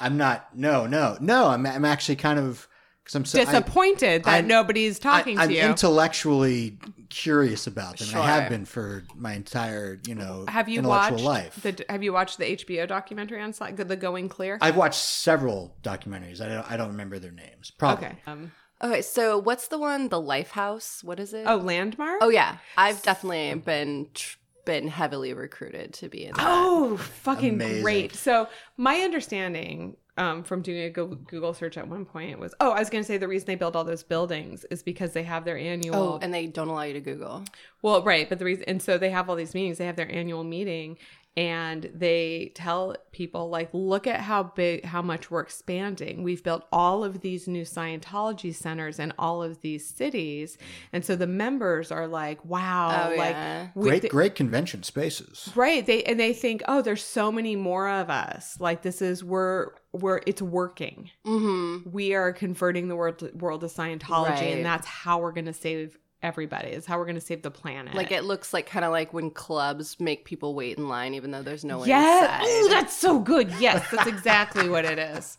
[0.00, 0.56] I'm not.
[0.56, 1.48] No, no, no.
[1.48, 2.66] I'm, I'm actually kind of
[3.04, 5.62] because I'm so I- Disappointed that I'm- nobody's talking I, am to you.
[5.62, 8.08] I'm intellectually curious about them.
[8.08, 11.62] and I have been for my entire, you know, have you intellectual watched life.
[11.62, 14.58] the Have you watched the HBO documentary on Sci- the Going Clear?
[14.60, 16.40] I've watched several documentaries.
[16.40, 16.70] I don't.
[16.70, 17.70] I don't remember their names.
[17.70, 18.06] Probably.
[18.06, 18.16] okay.
[18.26, 20.08] Um, Okay, so what's the one?
[20.08, 21.04] The Lifehouse?
[21.04, 21.44] What is it?
[21.46, 22.16] oh, Landmark.
[22.22, 22.56] Oh, yeah.
[22.78, 24.38] I've definitely been tr-
[24.70, 26.46] been heavily recruited to be in that.
[26.48, 27.82] Oh, fucking Amazing.
[27.82, 28.14] great.
[28.14, 32.78] So, my understanding um, from doing a Google search at one point was oh, I
[32.78, 35.44] was going to say the reason they build all those buildings is because they have
[35.44, 35.96] their annual.
[35.96, 37.44] Oh, and they don't allow you to Google.
[37.82, 38.28] well, right.
[38.28, 40.98] But the reason, and so they have all these meetings, they have their annual meeting.
[41.36, 46.22] And they tell people, like, look at how big, how much we're expanding.
[46.24, 50.58] We've built all of these new Scientology centers in all of these cities.
[50.92, 53.68] And so the members are like, wow, Oh, like, yeah.
[53.74, 55.50] we- Great, great convention spaces.
[55.54, 55.86] Right.
[55.86, 58.56] They and they think, oh, there's so many more of us.
[58.60, 61.10] Like this is we're we're it's working.
[61.26, 61.90] Mm-hmm.
[61.90, 64.56] We are converting the world world to Scientology, Right.
[64.56, 66.68] and that's how we're gonna save everybody.
[66.68, 67.94] It's how we're gonna save the planet.
[67.94, 71.30] Like it looks like kind of like when clubs make people wait in line even
[71.30, 72.40] though there's no one yeah.
[72.40, 72.40] inside.
[72.44, 73.50] Oh, that's so good.
[73.58, 75.38] Yes, that's exactly what it is.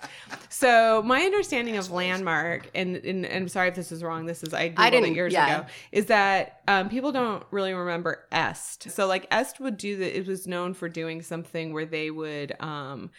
[0.49, 4.25] So my understanding of landmark, and, and, and I'm sorry if this is wrong.
[4.25, 5.59] This is I googled I didn't- it years yeah.
[5.59, 5.67] ago.
[5.91, 8.89] Is that um, people don't really remember Est.
[8.89, 10.17] So like Est would do that.
[10.17, 12.55] It was known for doing something where they would.
[12.59, 13.11] Um,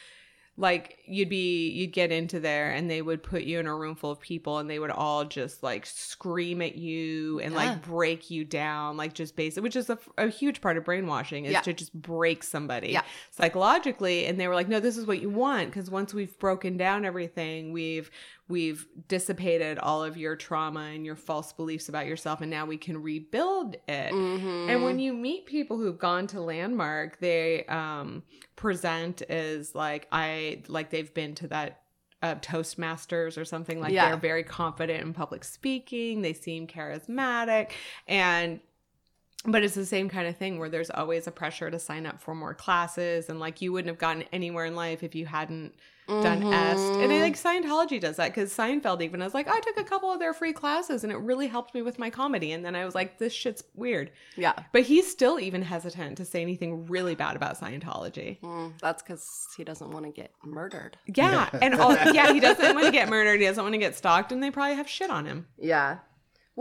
[0.59, 3.95] like you'd be you'd get into there and they would put you in a room
[3.95, 7.59] full of people and they would all just like scream at you and Yeah.
[7.59, 11.47] like break you down like just basic which is a, a huge part of brainwashing
[11.47, 11.63] is Yeah.
[11.63, 13.03] to just break somebody Yeah.
[13.31, 16.77] psychologically and they were like no this is what you want because once we've broken
[16.77, 18.11] down everything we've
[18.53, 22.77] we've dissipated all of your trauma and your false beliefs about yourself and now we
[22.77, 24.69] can rebuild it Mhm.
[24.69, 28.23] and when you meet people who've gone to Landmark, they um,
[28.55, 31.81] present as like I like they've been to that
[32.23, 34.11] uh, Toastmasters or something like Yeah.
[34.11, 36.23] they're very confident in public speaking.
[36.23, 37.71] They seem charismatic,
[38.07, 38.61] and
[39.45, 42.21] but it's the same kind of thing where there's always a pressure to sign up
[42.21, 45.75] for more classes, and like you wouldn't have gotten anywhere in life if you hadn't
[46.07, 46.81] done est.
[46.81, 50.13] And I think Scientology does that because Seinfeld even was like, I took a couple
[50.13, 52.53] of their free classes and it really helped me with my comedy.
[52.53, 54.11] And then I was like, this shit's weird.
[54.37, 54.55] Yeah.
[54.73, 58.41] But he's still even hesitant to say anything really bad about Scientology.
[58.41, 60.97] Mm, that's because he doesn't want to get murdered.
[61.07, 63.41] Yeah, and all yeah, he doesn't want to get murdered.
[63.41, 65.47] He doesn't want to get stalked, and they probably have shit on him.
[65.59, 65.99] Yeah.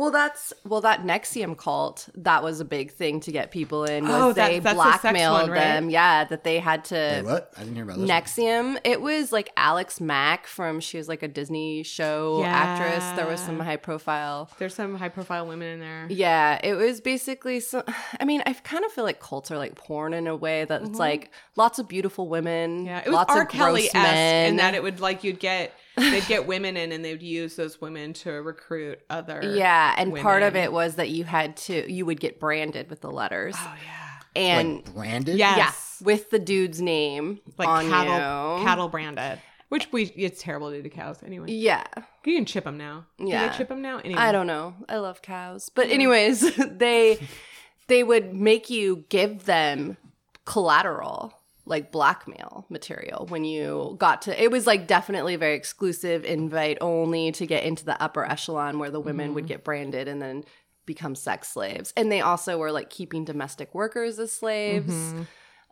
[0.01, 2.09] Well, that's well that NXIVM cult.
[2.15, 4.05] That was a big thing to get people in.
[4.07, 5.59] Was Oh, that- they that's the sex blackmailed one, right?
[5.59, 5.91] them?
[5.91, 6.95] Yeah, that they had to.
[6.95, 7.53] Wait, what?
[7.55, 8.09] I didn't hear about this.
[8.09, 8.21] one.
[8.23, 8.79] NXIVM.
[8.83, 13.05] It was like Alex Mack from she was like a Disney show actress.
[13.15, 14.49] There was some high profile.
[14.57, 16.07] There's some high profile women in there.
[16.09, 17.83] Yeah, it was basically some.
[18.19, 20.81] I mean, I kind of feel like cults are like porn in a way that
[20.81, 22.79] it's like lots of beautiful women.
[22.79, 22.87] Mm-hmm.
[22.87, 23.43] Yeah, it was lots R.
[23.43, 24.47] of Kelly gross esque men.
[24.49, 27.81] in that it would like you'd get they'd get women in and they'd use those
[27.81, 29.41] women to recruit other.
[29.55, 33.01] yeah, and part of it was that you had to you would get branded with
[33.01, 34.41] the letters Oh yeah.
[34.41, 35.37] and like branded.
[35.37, 35.51] Yeah.
[35.51, 36.01] yeah, Yes.
[36.03, 38.63] with the dude's name Like on cattle you.
[38.65, 39.39] cattle branded.
[39.69, 41.45] Which we it's terrible to do to cows anyway.
[41.51, 41.83] Yeah,
[42.25, 43.05] You can chip them now.
[43.17, 43.47] Do Yeah.
[43.47, 43.99] they chip them now?
[43.99, 44.19] Anyway.
[44.19, 44.75] I don't know.
[44.89, 47.19] I love cows, but anyways, they
[47.87, 49.95] they would make you give them
[50.45, 51.33] collateral
[51.71, 57.31] like blackmail material when you got to it was like definitely very exclusive invite only
[57.31, 60.43] to get into the upper echelon where the women would get branded and then
[60.85, 61.93] become sex slaves.
[61.95, 64.93] And they also were like keeping domestic workers as slaves.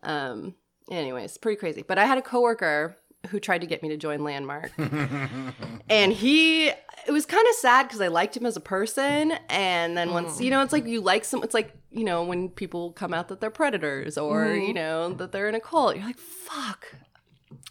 [0.01, 0.55] Um
[0.89, 1.83] anyways pretty crazy.
[1.83, 2.95] But i had a coworker
[3.27, 4.71] who tried to get me to join landmark.
[5.89, 6.67] And he
[7.07, 10.39] it was kind of sad because i liked him as a person and then once
[10.39, 13.29] you know it's like you like some it's like you know when people come out
[13.29, 16.85] that they're predators or you know that they're in a cult you're like fuck.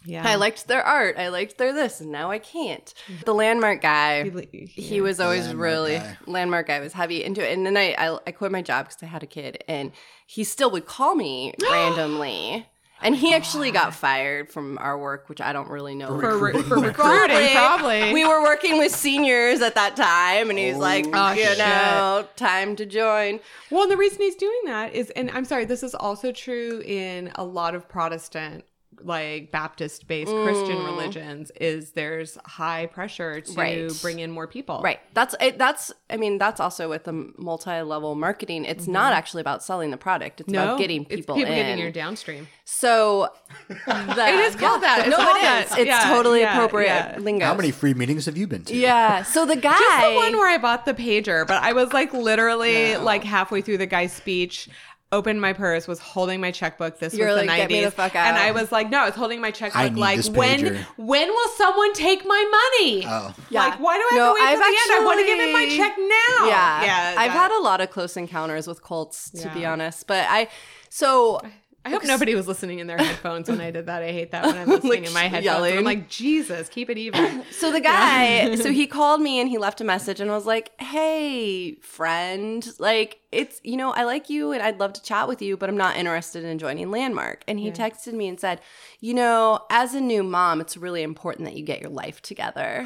[0.03, 0.27] Yeah.
[0.27, 2.93] i liked their art i liked their this and now i can't.
[3.25, 6.17] The landmark guy he was always Landmark really guy.
[6.25, 9.01] landmark guy was heavy into it and then i i, I quit my job because
[9.03, 9.91] i had a kid and
[10.25, 12.65] he still would call me randomly
[13.01, 16.37] and he oh actually got fired from our work which i don't really know for,
[16.37, 18.13] re- for recruiting, probably.
[18.13, 21.57] we were working with seniors at that time, and he's oh like, Oh, you shit.
[21.57, 23.39] know, time to join.
[23.71, 26.81] Well, and the reason he's doing that is, and I'm sorry, this is also true
[26.85, 28.63] in a lot of Protestant,
[29.03, 33.57] like Baptist based Christian religions, is there's high pressure to Mm.
[33.57, 34.01] Right.
[34.01, 34.81] bring in more people.
[34.83, 34.99] Right.
[35.13, 35.57] That's it.
[35.57, 35.91] That's.
[36.09, 38.65] I mean, that's also with the multi-level marketing.
[38.65, 40.41] It's not actually about selling the product.
[40.41, 40.55] It's Mm-hmm.
[40.55, 41.57] No, about getting it's people, people in.
[41.59, 42.47] getting your downstream.
[42.65, 43.29] so
[43.85, 44.99] that, It is called that.
[45.07, 45.65] It's no, called it that.
[45.71, 45.77] is.
[45.77, 47.17] It's Yeah, totally yeah, appropriate yeah.
[47.19, 47.45] lingo.
[47.45, 48.75] How many free meetings have you been to?
[48.75, 49.23] Yeah.
[49.23, 49.77] So the guy.
[49.79, 53.61] Just the one where I bought the pager, but I was like literally like halfway
[53.61, 54.69] through the guy's speech.
[55.11, 56.99] Opened my purse, was holding my checkbook.
[56.99, 58.37] This You're was the like, nineties, the fuck and.
[58.37, 59.81] I was like, "No, I was holding my checkbook.
[59.81, 60.85] I need like, this when, pager.
[60.97, 63.05] when will someone take my money?
[63.07, 63.33] Oh.
[63.49, 63.61] Yeah.
[63.63, 65.01] Like, why do I have No, to wait I've till the end?
[65.01, 66.47] I want to give him my check now.
[66.47, 66.83] Yeah.
[66.83, 67.15] yeah.
[67.17, 70.05] I've that- had a lot of close encounters with cults, to be honest.
[70.05, 70.47] But I.
[70.91, 71.41] So
[71.85, 74.03] I hope nobody was listening in their headphones when I did that.
[74.03, 75.45] I hate that when I'm listening Like, in my headphones.
[75.45, 75.77] yelling.
[75.77, 77.43] I'm like, Jesus, keep it even.
[77.51, 80.45] So the guy, so he called me and he left a message and I was
[80.45, 85.27] like, "Hey, friend, like it's you know I like you and I'd love to chat
[85.27, 88.61] with you, but I'm not interested in joining Landmark." And he texted me and said,
[88.99, 92.85] "You know, as a new mom, it's really important that you get your life together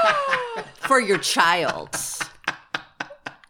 [0.80, 1.96] for your child."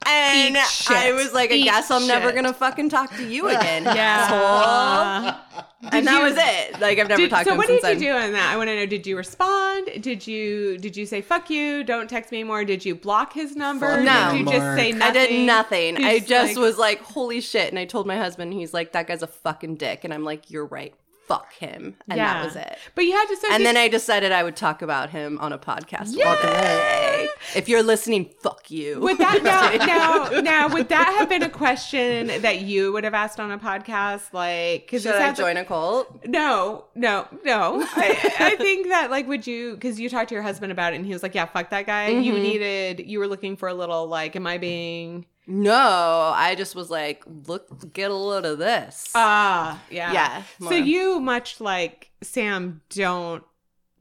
[0.07, 0.57] And
[0.89, 5.37] I was like, I Eat guess I'm never gonna fucking talk to you again, Yeah.
[5.53, 5.61] asshole.
[5.93, 6.81] And that you- was it.
[6.81, 8.21] Like I've never Did- talked so to him what since did you then.
[8.23, 8.53] do in that?
[8.53, 8.87] I want to know.
[8.87, 9.89] Did you respond?
[10.01, 11.85] Did you did you say fuck you?
[11.85, 12.65] Don't text me anymore.
[12.65, 13.87] Did you block his number?
[13.89, 14.31] Fuck No.
[14.33, 15.03] Did you just say I nothing?
[15.03, 15.97] I did nothing.
[16.01, 17.69] You I just like- was like, holy shit.
[17.69, 20.05] And I told my husband, he's like, that guy's a fucking dick.
[20.05, 20.95] And I'm like, you're right.
[21.27, 21.97] Fuck him.
[22.09, 22.35] And Yeah.
[22.35, 22.77] that was it.
[22.95, 23.49] But you had to say.
[23.51, 26.15] And then I decided I would talk about him on a podcast.
[26.15, 27.29] Yay!
[27.55, 29.01] If you're listening, fuck you.
[29.01, 29.71] Would that now,
[30.35, 33.59] now, now, would that have been a question that you would have asked on a
[33.59, 34.33] podcast?
[34.33, 36.27] Like, because Should I join a cult?
[36.27, 37.83] No, no, no.
[37.97, 39.75] I, I think that like, would you?
[39.75, 41.87] Because you talked to your husband about it, and he was like, "Yeah, fuck that
[41.87, 42.43] guy." You Mm-hmm.
[42.43, 46.91] needed, you were looking for a little like, "Am I being?" No, I just was
[46.91, 49.11] like, look, get a load of this.
[49.15, 53.45] Ah, yeah, Yeah, So you, much like Sam, don't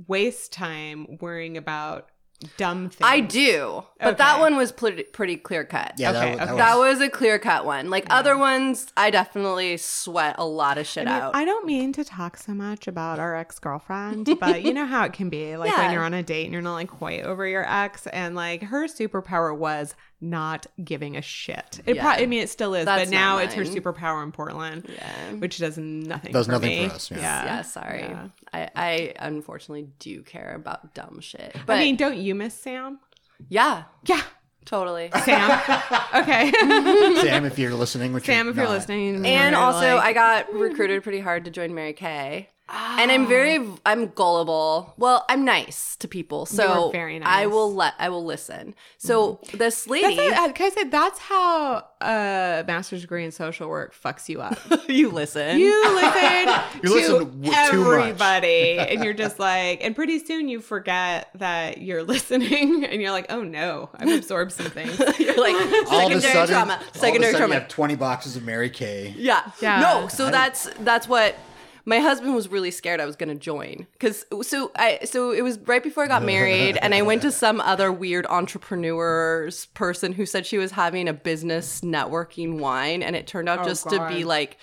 [0.07, 2.09] waste time worrying about
[2.57, 3.01] dumb things.
[3.01, 5.93] I do, but that one was pretty, pretty clear cut.
[5.97, 6.45] Yeah, Okay, that, okay.
[6.45, 7.89] that, That was, was a clear cut one.
[7.89, 11.35] Like other ones, I definitely sweat a lot of shit I, mean, out.
[11.35, 15.05] I don't mean to talk so much about our ex girlfriend, but you know how
[15.05, 15.55] it can be.
[15.63, 15.83] Like Yeah.
[15.83, 18.63] when you're on a date and you're not like quite over your ex, and like
[18.63, 21.81] her superpower was not giving a shit.
[21.85, 22.01] It Yeah.
[22.15, 24.85] pro- I mean, it still is, That's but now not it's her superpower in Portland,
[24.89, 25.31] Yeah.
[25.33, 26.31] which does nothing.
[26.31, 26.87] Does for nothing me.
[26.89, 27.17] for us, yeah.
[27.45, 28.15] Yeah, sorry.
[28.53, 28.69] Yeah.
[28.75, 31.55] I, I unfortunately do care about dumb shit.
[31.65, 32.99] But I mean, don't you miss Sam?
[33.49, 34.21] yeah, Yeah,
[34.65, 35.09] totally.
[35.23, 35.51] Sam.
[36.15, 36.51] okay,
[37.21, 38.71] Sam, if you're listening, which Sam, if you're not.
[38.71, 42.49] listening, And also, like- I got recruited pretty hard to join Mary Kay.
[42.69, 43.77] And I'm very, oh.
[43.85, 44.93] I'm gullible.
[44.97, 48.73] Well, I'm nice to people, so are very I will let, I will listen.
[48.97, 49.57] So mm-hmm.
[49.57, 53.67] this lady, That's a, uh, can I say that's how a master's degree in social
[53.67, 54.57] work fucks you up.
[54.87, 55.59] you listen.
[55.59, 57.99] You listen You to listen w- too much.
[57.99, 63.11] everybody, and you're just like, and pretty soon you forget that you're listening, and you're
[63.11, 64.97] like, oh no, I've absorbed some things.
[65.19, 65.55] You're like
[65.91, 66.73] all of a secondary sudden, trauma.
[66.73, 67.53] all of a Secondary sudden trauma.
[67.55, 69.13] you have 20 boxes of Mary Kay.
[69.17, 69.51] Yeah.
[69.61, 69.81] Yeah.
[69.81, 71.35] No, so I- that's that's what
[71.85, 75.41] my husband was really scared I was going to join cuz so I so it
[75.41, 80.13] was right before I got married and I went to some other weird entrepreneur's person
[80.13, 83.89] who said she was having a business networking wine and it turned out Oh, just
[83.89, 84.57] to be like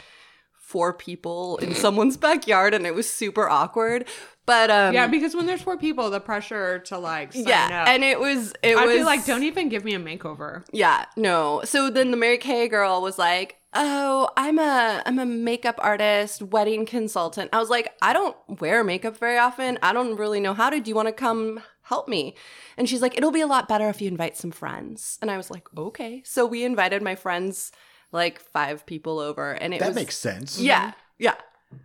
[0.54, 4.06] four people in someone's backyard and it was super awkward.
[4.46, 7.88] But um yeah, because when there's four people, the pressure to like sign yeah, up.
[7.88, 10.64] and it was it I'd was be like, don't even give me a makeover.
[10.72, 11.62] yeah, no.
[11.64, 16.42] So then the Mary Kay girl was like, "Oh, I'm a I'm a makeup artist,
[16.42, 19.78] wedding consultant." I was like, "I don't wear makeup very often.
[19.82, 20.80] I don't really know how to.
[20.80, 22.34] Do you want to come help me?"
[22.76, 25.36] And she's like, "It'll be a lot better if you invite some friends." And I
[25.36, 27.72] was like, "Okay." So we invited my friends,
[28.12, 30.58] like five people over, and it That was makes sense.
[30.60, 31.34] yeah, yeah.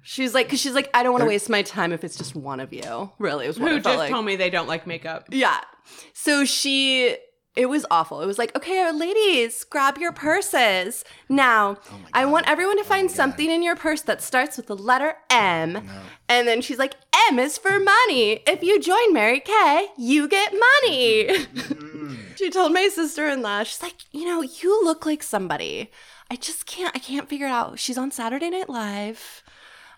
[0.02, 2.36] She's like, because she's like, I don't want to waste my time if it's just
[2.36, 3.12] one of you.
[3.19, 4.10] Really, it was what Who it felt just like.
[4.12, 5.28] told me they don't like makeup?
[5.30, 5.60] Yeah.
[6.13, 7.17] So she
[7.56, 8.22] it was awful.
[8.22, 11.06] It was like, okay, ladies, grab your purses.
[11.30, 11.78] Now,
[12.13, 15.88] I want everyone to find something in your purse that starts with the letter M.
[16.28, 16.96] And then she's like,
[17.30, 18.41] M is for money.
[18.46, 21.30] If you join Mary Kay, you get money.
[22.36, 25.91] she told my sister-in-law, she's like, you know, you look like somebody.
[26.30, 27.80] I just can't, I can't figure it out.
[27.80, 29.44] She's on Saturday Night Live.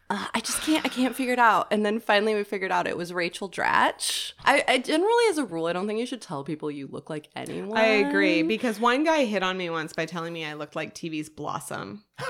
[0.09, 0.85] Uh, I just can't.
[0.85, 1.67] I can't figure it out.
[1.69, 4.33] And then finally, we figured out it was Rachel Dratch.
[4.45, 7.09] I, I generally, as a rule, I don't think you should tell people you look
[7.09, 7.77] like anyone.
[7.77, 10.95] I agree because one guy hit on me once by telling me I looked like
[10.95, 12.05] TV's Blossom.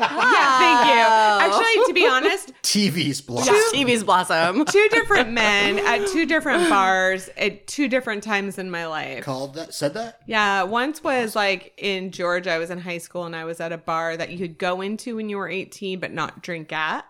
[0.00, 1.56] yeah, thank you.
[1.56, 3.46] Actually, to be honest, TV's blocked.
[3.46, 4.64] Yeah, TV's Blossom.
[4.70, 9.24] two different men at two different bars at two different times in my life.
[9.24, 9.74] Called that?
[9.74, 10.20] Said that?
[10.26, 12.52] Yeah, once was like in Georgia.
[12.52, 14.80] I was in high school and I was at a bar that you could go
[14.80, 17.06] into when you were 18 but not drink at.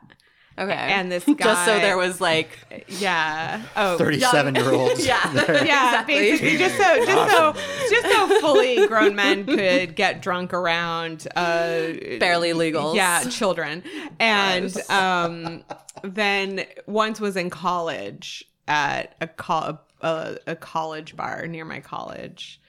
[0.58, 0.72] Okay.
[0.72, 2.48] And this just so there was like,
[2.88, 3.62] Yeah.
[3.76, 5.06] Oh, 37 year olds.
[5.06, 6.14] yeah, yeah, exactly.
[6.14, 7.52] basically just so just so
[7.90, 12.94] just so fully grown men could get drunk around uh barely legal.
[12.96, 13.82] yeah, children.
[14.18, 15.62] And um
[16.02, 22.60] then once was in college at a co- a, a college bar near my college.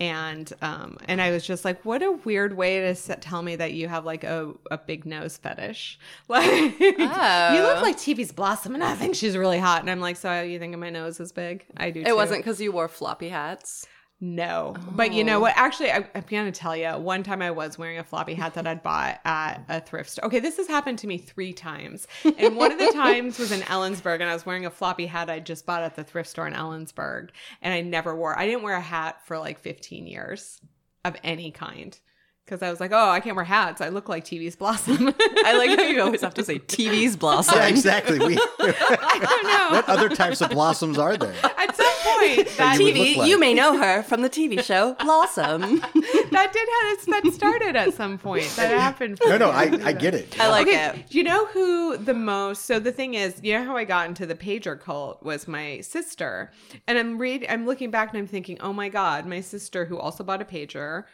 [0.00, 3.54] And um and I was just like, what a weird way to s tell me
[3.56, 5.98] that you have like a, a big nose fetish.
[6.28, 9.82] Like you look like TV's Blossom, and I think she's really hot.
[9.82, 11.66] And I'm like, so you think my nose is big?
[11.76, 12.00] I do.
[12.00, 12.16] It too.
[12.16, 13.86] wasn't because you wore floppy hats.
[14.22, 15.40] No, but you know oh.
[15.40, 15.54] what?
[15.56, 16.90] Actually, I, I'm gonna tell you.
[16.90, 20.26] One time, I was wearing a floppy hat that I'd bought at a thrift store.
[20.26, 22.06] Okay, this has happened to me three times,
[22.36, 25.30] and one of the times was in Ellensburg, and I was wearing a floppy hat
[25.30, 27.30] I just bought at the thrift store in Ellensburg,
[27.62, 28.38] and I never wore.
[28.38, 30.60] I didn't wear a hat for like 15 years
[31.04, 31.98] of any kind.
[32.44, 33.80] Because I was like, oh, I can't wear hats.
[33.80, 35.14] I look like TV's Blossom.
[35.20, 37.56] I like how you always have to say TV's Blossom.
[37.56, 38.18] Yeah, exactly.
[38.18, 39.76] We, I don't know.
[39.76, 41.34] what other types of blossoms are there?
[41.44, 43.28] At some point, that you TV, look like.
[43.28, 45.60] you may know her from the TV show Blossom.
[45.60, 48.48] that did have that started at some point.
[48.56, 49.18] That happened.
[49.18, 49.50] For No, no.
[49.50, 50.40] I, I get it.
[50.40, 51.10] I like okay, it.
[51.10, 52.64] do you know who the most?
[52.64, 55.80] So the thing is, you know how I got into the pager cult was my
[55.80, 56.50] sister,
[56.86, 59.98] and I'm read, I'm looking back and I'm thinking, oh my god, my sister who
[59.98, 61.04] also bought a pager,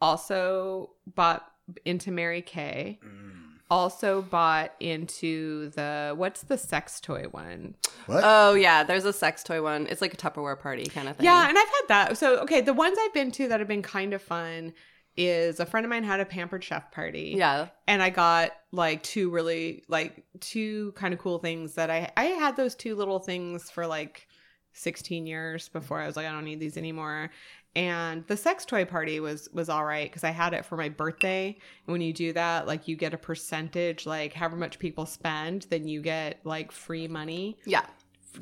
[0.00, 1.50] also bought
[1.84, 3.37] into Mary Kay, mm.
[3.70, 7.74] Also bought into the what's the sex toy one?
[8.06, 8.22] What?
[8.24, 9.86] Oh yeah, there's a sex toy one.
[9.88, 11.24] It's like a Tupperware party kind of thing.
[11.24, 12.18] Yeah, and I've had that.
[12.18, 14.72] So okay, the ones I've been to that have been kind of fun
[15.16, 17.34] is a friend of mine had a pampered chef party.
[17.36, 17.68] Yeah.
[17.88, 22.24] and I got like two really like two kind of cool things that I I
[22.24, 24.28] had those two little things for like
[24.74, 27.30] 16 years before I was like I don't need these anymore.
[27.76, 30.88] And the sex toy party was was all right because I had it for my
[30.88, 31.56] birthday.
[31.86, 35.66] And when you do that, like you get a percentage, like however much people spend,
[35.70, 37.84] then you get like free money Yeah.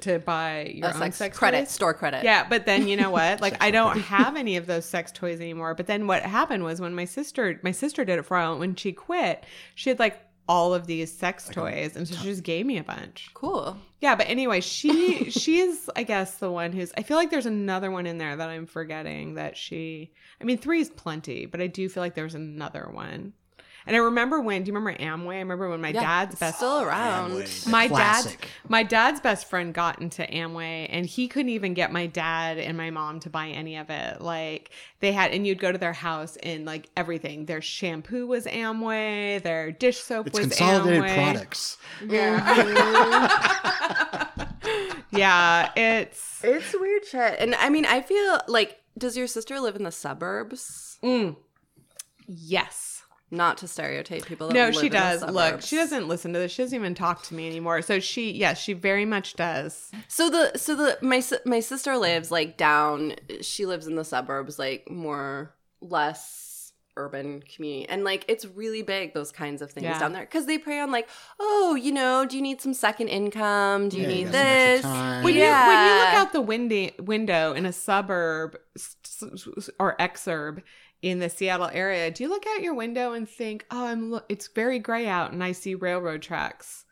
[0.01, 1.71] to buy your own sex, sex credit, toys.
[1.71, 2.25] store credit.
[2.25, 3.41] Yeah, but then you know what?
[3.43, 5.75] Like I don't have any of those sex toys anymore.
[5.75, 8.59] But then what happened was when my sister my sister did it for a while,
[8.59, 10.19] when she quit, she had like
[10.49, 13.31] all of these sex toys, and so she just gave me a bunch.
[13.35, 13.77] Cool.
[14.01, 17.91] Yeah, but anyway, she she's I guess the one who's I feel like there's another
[17.91, 21.67] one in there that I'm forgetting that she I mean three is plenty, but I
[21.67, 23.33] do feel like there's another one.
[23.87, 25.37] And I remember when do you remember Amway?
[25.37, 27.31] I remember when my Yeah, dad's it's best still around.
[27.33, 27.67] Amway.
[27.71, 28.41] my Classic.
[28.41, 32.59] dad my dad's best friend got into Amway and he couldn't even get my dad
[32.59, 34.21] and my mom to buy any of it.
[34.21, 34.71] Like
[35.01, 37.47] they had and you'd go to their house and like everything.
[37.47, 41.15] Their shampoo was Amway, their dish soap It's was consolidated Amway.
[41.15, 41.77] products.
[45.13, 47.37] Yeah, it's It's weird shit.
[47.39, 50.99] And I mean, I feel like, does your sister live in the suburbs?
[51.03, 51.37] mm,
[52.27, 52.96] yes.
[53.31, 54.49] Not to stereotype people.
[54.49, 55.23] That No, live she in the does.
[55.23, 56.53] Look, she doesn't listen to this.
[56.53, 57.83] She doesn't even talk to me anymore.
[57.83, 59.91] So she, yes, she very much does.
[60.07, 63.15] So the so the my my sister lives like down.
[63.41, 69.13] She lives in the suburbs, like more less urban community, and like it's really big.
[69.13, 69.99] Those kinds of things Yeah.
[69.99, 71.09] down there because they prey on like,
[71.39, 73.89] oh, you know, do you need some second income?
[73.91, 74.83] Do you Yeah, need got some extra this?
[74.83, 75.25] time.
[75.25, 79.97] When you when you look out the window window in a suburb s- s- or
[79.99, 80.63] exurb
[81.11, 84.23] in the Seattle area, do you look out your window and think, "Oh, I'm lo-
[84.29, 86.85] it's very gray out and I see railroad tracks."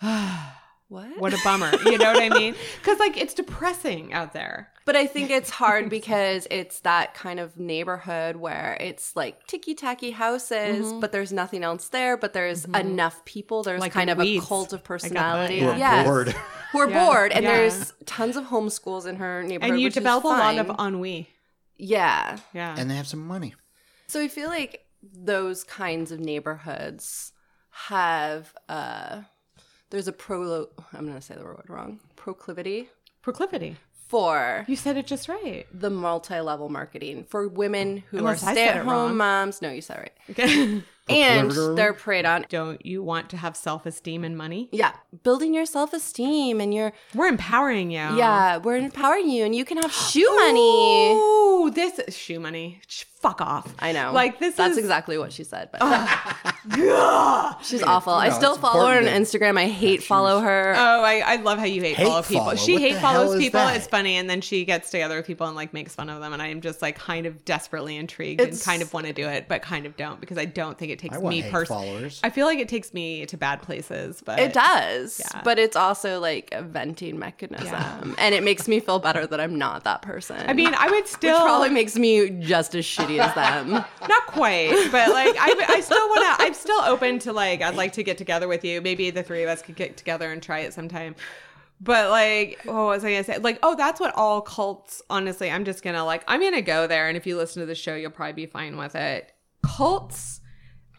[0.88, 1.18] What?
[1.18, 1.70] what a bummer.
[1.86, 2.54] You know what I mean?
[2.82, 4.68] Cuz like it's depressing out there.
[4.84, 9.74] But I think it's hard because it's that kind of neighborhood where it's like ticky
[9.74, 11.00] tacky houses, mm-hmm.
[11.00, 12.18] but there's nothing else there.
[12.18, 12.74] But there's mm-hmm.
[12.74, 13.62] enough people.
[13.62, 14.44] There's Like kind of weeds.
[14.44, 15.54] a cult of personality.
[15.54, 15.64] yeah.
[15.64, 16.06] Who are Yes.
[16.06, 16.28] bored.
[16.72, 17.06] Who are Yeah.
[17.06, 17.32] bored.
[17.32, 17.52] And Yeah.
[17.56, 19.70] there's tons of homeschools in her neighborhood.
[19.70, 21.30] And you which is develop a lot of ennui.
[21.82, 22.38] Yeah.
[22.54, 22.74] Yeah.
[22.78, 23.54] and they have some money.
[24.06, 27.32] So I feel like those kinds of neighborhoods
[27.70, 29.22] have uh
[29.90, 31.98] there's a pro I'm gonna say the word wrong.
[32.16, 32.88] Proclivity
[33.22, 33.76] Proclivity.
[34.08, 35.66] for You said it just right.
[35.72, 39.60] the multi-level marketing for women who Unless are I said it stay-at-home moms.
[39.62, 40.30] No, you said it right.
[40.30, 40.82] Okay.
[41.14, 41.76] And Proclivity?
[41.76, 42.44] they're preyed on.
[42.48, 44.68] Don't you want to have self-esteem and money?
[44.72, 44.92] Yeah,
[45.22, 47.98] building your self-esteem and your We're empowering you.
[47.98, 51.12] yeah, we're empowering you, and you can have shoe money.
[51.14, 52.80] Oh, this is shoe money.
[53.20, 53.72] Fuck off.
[53.78, 54.12] I know.
[54.12, 55.68] Like this That's is exactly what she said.
[55.70, 56.52] But oh.
[56.72, 57.56] Ugh.
[57.62, 58.12] she's awful.
[58.12, 59.58] I still follow her on important Instagram.
[59.58, 60.74] I hate follow her.
[60.76, 62.44] Oh, I, I love how you hate, Hate follow people.
[62.44, 62.56] follow?
[62.56, 63.60] She What hate follows people.
[63.60, 63.76] that?
[63.76, 66.32] It's funny, and then she gets together with people and like makes fun of them,
[66.32, 69.28] and I am just like kind of desperately intrigued and kind of want to do
[69.28, 71.86] it, but kind of don't because I don't think it takes I want me personally.
[71.86, 72.20] followers.
[72.24, 75.42] I feel like it takes me to bad places, but It does, Yeah.
[75.44, 78.14] but it's also like a venting mechanism, Yeah.
[78.18, 80.36] and it makes me feel better that I'm not that person.
[80.48, 83.72] I mean, I would which still probably makes me just as shitty as them.
[84.08, 86.44] not quite, but like I, I still want to.
[86.44, 88.80] I'm still open to like I'd like to get together with you.
[88.80, 91.14] Maybe the three of us could get together and try it sometime.
[91.80, 93.38] But like, what was I gonna say?
[93.38, 95.02] Like, oh, that's what all cults.
[95.10, 97.74] Honestly, I'm just gonna like I'm gonna go there, and if you listen to the
[97.74, 99.32] show, you'll probably be fine with it.
[99.64, 100.40] Cults.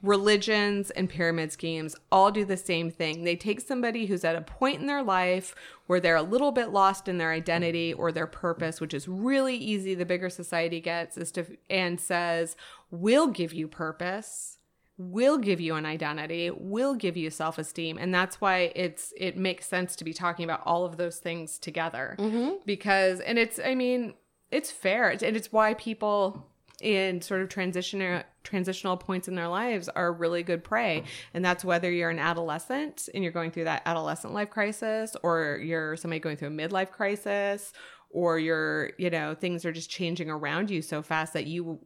[0.03, 3.23] Religions and pyramid schemes all do the same thing.
[3.23, 5.55] They take somebody who's at a point in their life
[5.87, 9.55] where they're a little bit lost in their identity or their purpose, which is really
[9.55, 9.95] easy.
[9.95, 12.57] The bigger society gets is to and says,
[12.91, 14.57] "We'll give you purpose,
[14.97, 19.67] we'll give you an identity, we'll give you self-esteem," and that's why it's it makes
[19.67, 22.17] sense to be talking about all of those things together.
[22.19, 22.55] Mm-hmm.
[22.65, 24.15] Because and it's I mean
[24.51, 25.11] it's fair.
[25.11, 26.49] And it's why people
[26.81, 31.03] in sort of transitional transitional points in their lives are really good prey.
[31.33, 35.59] And that's whether you're an adolescent and you're going through that adolescent life crisis or
[35.63, 37.71] you're somebody going through a midlife crisis
[38.09, 41.79] or you're you know things are just changing around you so fast that you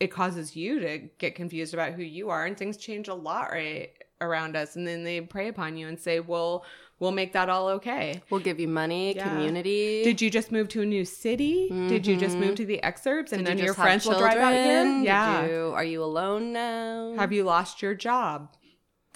[0.00, 3.50] it causes you to get confused about who you are and things change a lot
[3.50, 4.76] right around us.
[4.76, 6.64] And then they prey upon you and say well
[7.00, 9.28] we'll make that all okay We'll give you money, Yeah.
[9.28, 10.04] community.
[10.04, 11.68] did you just move to a new city?
[11.88, 12.54] Did you just move mm-hmm.
[12.56, 14.84] to the excerpts and Did then you your friends will drive out here?
[15.02, 15.46] Yeah.
[15.46, 17.14] you- are you alone now?
[17.16, 18.48] Have you lost your job?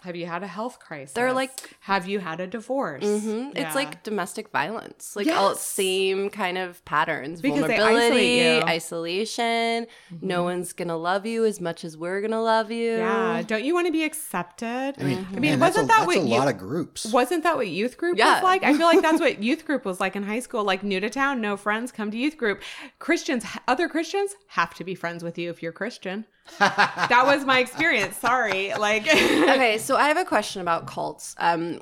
[0.04, 1.12] Have you had a health crisis?
[1.14, 1.50] They're like-
[1.80, 3.04] have you had a divorce?
[3.04, 3.66] hmm Yeah.
[3.66, 7.40] It's like domestic violence, like all same kind of patterns.
[7.40, 8.68] Because they Vulnerability, isolate you.
[8.68, 9.86] isolation.
[10.20, 12.96] No one's gonna love you as much as we're gonna love you.
[12.98, 13.42] yeah.
[13.42, 14.94] Don't you want to be accepted?
[14.98, 16.38] I mean, I mean, man, that's wasn't a, that that's what a you?
[16.38, 17.06] lot of groups?
[17.12, 18.34] Wasn't that what youth group Yeah.
[18.34, 18.62] was like?
[18.64, 20.64] I feel like that's what youth group was like in high school.
[20.64, 22.60] Like new to town, no friends, come to youth group.
[22.98, 26.26] Christians, other Christians have to be friends with you if you're Christian.
[26.58, 28.16] That was my experience.
[28.16, 28.72] Sorry.
[28.74, 31.34] Like, okay, so I have a question about cults.
[31.38, 31.80] Um,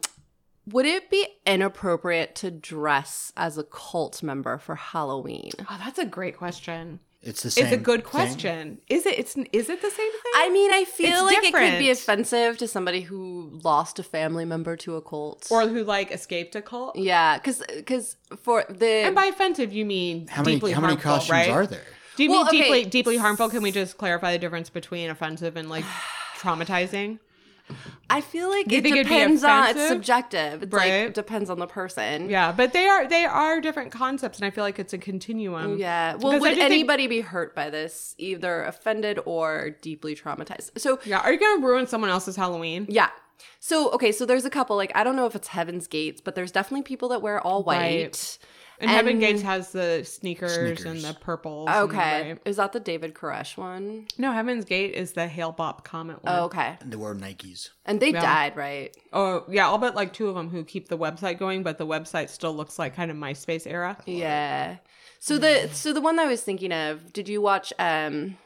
[0.66, 5.50] would it be inappropriate to dress as a cult member for Halloween?
[5.68, 7.00] oh, that's a great question.
[7.22, 7.64] It's the same.
[7.66, 8.10] It's a good thing.
[8.10, 8.80] question.
[8.88, 9.18] Is it?
[9.18, 10.32] It's is it the same thing?
[10.36, 14.02] I mean, I feel It's like it could be offensive to somebody who lost a
[14.02, 15.46] family member to a cult.
[15.50, 16.96] or who like escaped a cult?
[16.96, 20.96] yeah, because because for the And by offensive, you mean How many deeply how many
[20.96, 21.50] costumes right?
[21.50, 21.84] are there?
[22.16, 22.88] Do you Well, mean deeply okay.
[22.90, 23.48] deeply harmful?
[23.48, 25.84] Can we just clarify the difference between offensive and like
[26.38, 27.18] traumatizing?
[28.08, 30.64] I feel like Do it think it'd be depends on it's subjective.
[30.64, 30.90] It's Right.
[30.92, 32.28] it depends on the person.
[32.28, 35.78] Yeah, but they are they are different concepts, and I feel like it's a continuum.
[35.78, 36.14] Yeah.
[36.16, 38.16] Well, Because would do think- anybody be hurt by this?
[38.18, 40.80] Either offended or deeply traumatized.
[40.80, 42.86] So Yeah, are you gonna ruin someone else's Halloween?
[42.88, 43.10] yeah.
[43.60, 44.74] So okay, so there's a couple.
[44.76, 47.62] Like I don't know if it's Heaven's Gates, but there's definitely people that wear all
[47.62, 47.78] white.
[47.78, 48.38] Right.
[48.80, 51.02] And, Heaven And- Gates has the sneakers, and Sneakers.
[51.04, 51.68] the purples.
[51.68, 52.38] and the- Okay, right.
[52.46, 54.06] is that the David Koresh one?
[54.16, 56.34] No, Heaven's Gate is the Hale-Bopp Comet one.
[56.34, 56.76] Oh, okay.
[56.80, 57.68] And they wore Nikes.
[57.84, 58.22] And they Yeah.
[58.22, 58.96] died, right?
[59.12, 61.86] Oh, yeah, I'll bet like two of them who keep the website going, but the
[61.86, 63.98] website still looks like kind of MySpace era.
[64.06, 64.76] Yeah.
[65.18, 68.38] So the so the one that I was thinking of, did you watch um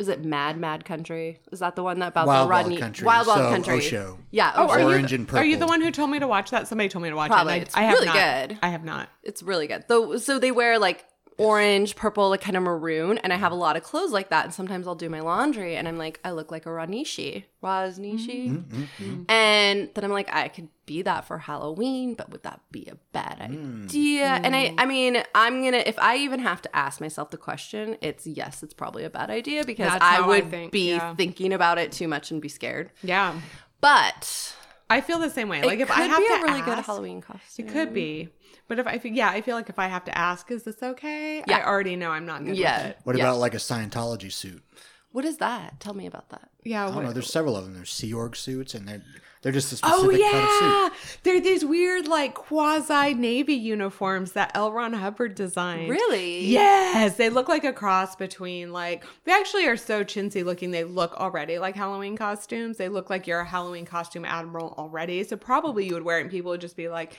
[0.00, 1.40] is it Mad Mad Country?
[1.52, 3.04] Is that the one that about Wild the Wild Rodney Country.
[3.06, 3.74] Wild Wild So, Country?
[3.74, 4.18] Osho.
[4.30, 4.52] Yeah.
[4.56, 6.66] Oh, are Orange you, and Are you the one who told me to watch that?
[6.66, 7.52] Somebody told me to watch Probably.
[7.52, 7.56] it.
[7.56, 8.14] and It's I, I have really not.
[8.48, 8.58] good.
[8.62, 9.08] I have not.
[9.22, 9.84] It's really good.
[9.88, 11.04] Though so they wear like
[11.38, 13.62] orange, purple, like kind of maroon, and I have a mm-hmm.
[13.62, 14.44] lot of clothes like that.
[14.44, 17.44] And sometimes I'll do my laundry and I'm like, I look like a Ranishi.
[17.62, 18.48] Rajneeshee.
[18.48, 18.82] Mm-hmm.
[18.82, 19.04] Mm-hmm.
[19.04, 19.22] mm-hmm.
[19.30, 22.96] And then I'm like, I could be that for Halloween, but would that be a
[23.12, 23.84] bad mm.
[23.84, 24.26] idea?
[24.26, 24.74] And I mm.
[24.78, 28.62] I mean, I'm gonna if I even have to ask myself the question, it's yes,
[28.62, 31.14] it's probably a bad idea because That's I how I would think, be yeah.
[31.14, 32.90] thinking about it too much and be scared.
[33.02, 33.38] Yeah,
[33.80, 34.56] But
[34.90, 35.62] I feel the same way.
[35.62, 37.66] Like if I have to a really good Halloween costume.
[37.66, 38.28] It could be.
[38.70, 40.80] But if I feel, yeah, I feel like if I have to ask, is this
[40.80, 41.42] okay?
[41.44, 41.56] Yeah.
[41.58, 42.78] I already know I'm not good Yeah.
[42.78, 42.98] with it.
[43.02, 43.24] What Yeah.
[43.24, 44.62] about like a Scientology suit?
[45.10, 45.80] What is that?
[45.80, 46.50] Tell me about that.
[46.62, 46.82] Yeah.
[46.84, 47.12] I don't what- know.
[47.12, 47.74] There's several of them.
[47.74, 49.02] There's Sea Org suits, and they're
[49.42, 51.18] they're just a oh, specific Oh kind of yeah, suit.
[51.22, 54.70] they're these weird like quasi navy uniforms that L.
[54.70, 55.88] Ron Hubbard designed.
[55.88, 56.44] Really?
[56.44, 60.70] Yes, they look like a cross between like they actually are so chintzy looking.
[60.72, 62.76] They look already like Halloween costumes.
[62.76, 65.24] They look like you're a Halloween costume admiral already.
[65.24, 67.16] So probably you would wear it, and people would just be like,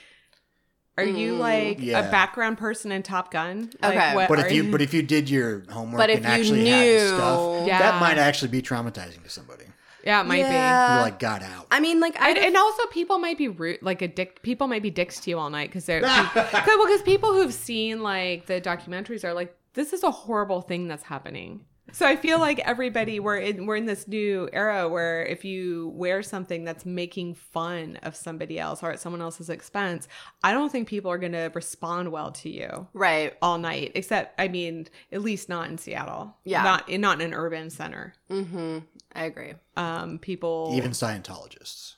[0.98, 1.38] "Are you mm.
[1.38, 2.06] like Yeah.
[2.06, 4.14] a background person in Top Gun?" Like, Okay.
[4.14, 6.68] what But if you but if you did your homework But if and you actually
[6.68, 7.78] had the knew- stuff, Yeah.
[7.78, 9.64] that might actually be traumatizing to somebody.
[10.04, 10.40] yeah, it might be.
[10.42, 10.96] Yeah.
[10.98, 11.66] Who like got out.
[11.70, 14.42] I mean, like, I And, and also, people might be rude, like a dick.
[14.42, 16.00] People might be dicks to you all night because they're
[16.34, 20.60] because well, 'cause people who've seen like the documentaries are like, this is a horrible
[20.60, 21.64] thing that's happening.
[21.90, 25.92] So I feel like everybody we're in we're in this new era where if you
[25.94, 30.08] wear something that's making fun of somebody else or at someone else's expense,
[30.42, 33.34] I don't think people are going to respond well to you right.
[33.42, 33.92] all night.
[33.94, 36.36] Except, I mean, at least not in Seattle.
[36.44, 36.62] Yeah.
[36.62, 38.14] not in not in an urban center.
[38.30, 38.78] Mm-hmm.
[39.14, 39.54] I agree.
[39.76, 41.96] Um, people Even Scientologists.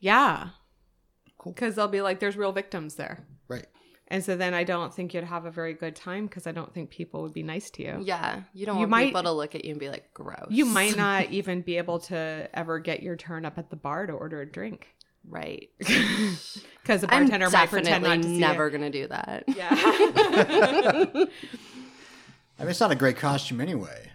[0.00, 0.48] yeah.
[1.38, 1.52] Cool.
[1.52, 3.24] Because they'll be like, there's real victims there.
[4.08, 4.14] Right.
[4.14, 6.72] And so then I don't think you'd have a very good time because I don't
[6.72, 7.98] think people would be nice to you.
[8.04, 8.42] Yeah.
[8.54, 10.46] You don't You want might- people to look at you and be like, gross.
[10.50, 14.06] You might not even be able to ever get your turn up at the bar
[14.06, 14.88] to order a drink
[15.28, 15.70] Right.
[15.78, 19.42] because the I'm bartender might pretend not to see never going to do that.
[19.48, 19.70] Yeah.
[22.58, 24.10] I mean, it's not a great costume anyway.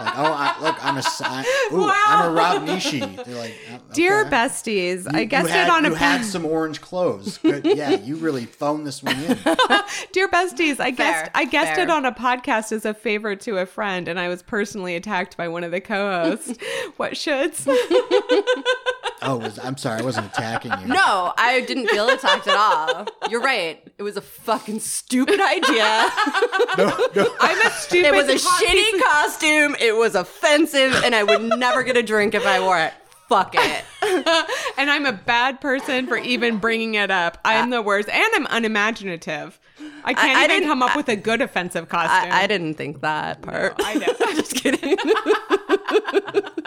[0.00, 1.24] Like, oh, I, look, I'm a, si-
[1.72, 2.04] ooh, Wow.
[2.06, 3.24] I'm a Rob Nishi.
[3.24, 4.30] They're like, oh, Dear okay.
[4.30, 7.38] besties, You- I guessed you had, it on a You had some orange clothes.
[7.38, 7.64] Good.
[7.66, 9.38] Yeah, you really phoned this one in.
[10.12, 11.84] Dear besties, I guessed I guessed fair.
[11.84, 15.36] it on a podcast as a favor to a friend, and I was personally attacked
[15.36, 16.54] by one of the co-hosts.
[16.96, 17.66] what shoulds?
[19.22, 20.86] Oh, was, I'm sorry, I wasn't attacking you.
[20.86, 23.06] No, I didn't feel attacked at all.
[23.28, 23.82] You're right.
[23.98, 26.08] It was a fucking stupid idea.
[26.78, 27.34] no, no.
[27.40, 28.08] I'm a stupid.
[28.08, 29.76] It was a hot piece shitty costume.
[29.80, 32.92] It was offensive, and I would never get a drink if I wore it.
[33.28, 33.84] Fuck it.
[34.78, 37.38] and I'm a bad person for even bringing it up.
[37.44, 39.58] I'm the worst, and I'm unimaginative.
[40.02, 42.32] I can't I even come up with a good offensive costume.
[42.32, 43.74] I, I didn't think that part.
[43.80, 44.06] I know.
[44.34, 44.96] Just kidding.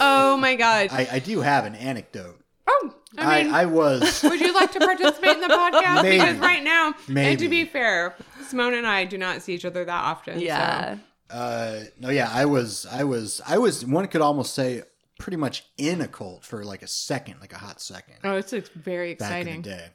[0.00, 0.88] oh my god.
[0.90, 2.40] I, I do have an anecdote.
[2.66, 4.22] oh, I I, mean, I was.
[4.22, 6.02] would you like to participate in the podcast?
[6.02, 6.18] Maybe.
[6.18, 7.30] Because right now, maybe.
[7.30, 8.14] and to be fair,
[8.46, 10.34] Simone and I do not see each other that often.
[10.38, 10.96] so- yeah.
[11.30, 12.86] Uh, no, yeah, I was.
[12.90, 13.40] I was.
[13.46, 13.84] I was.
[13.84, 14.82] One could almost say
[15.18, 18.16] pretty much in a cult for like a second, like a hot second.
[18.24, 19.54] Oh, it's it's very back exciting.
[19.56, 19.86] in the day.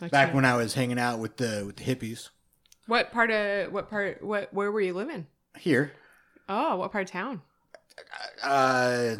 [0.00, 2.28] That's Back when I was hanging out with the with the hippies
[2.86, 4.22] What part of what part?
[4.22, 5.26] What where were you living?
[5.58, 5.92] here.
[6.48, 7.42] Oh, what part of town?
[8.42, 9.16] Uh,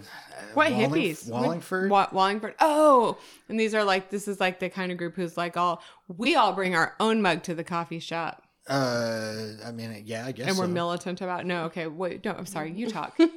[0.55, 1.29] What Walling- hippies?
[1.31, 1.91] Wallingford.
[1.91, 2.55] Wa- Wallingford.
[2.61, 3.17] Oh,
[3.49, 6.35] and these are like this is like the kind of group who's like all we
[6.37, 10.49] all bring our own mug to the coffee shop, Uh, I mean, yeah, I guess.
[10.49, 10.71] and we're so.
[10.73, 11.47] militant about.
[11.47, 13.19] No, okay, wait, no, I'm sorry, you talk.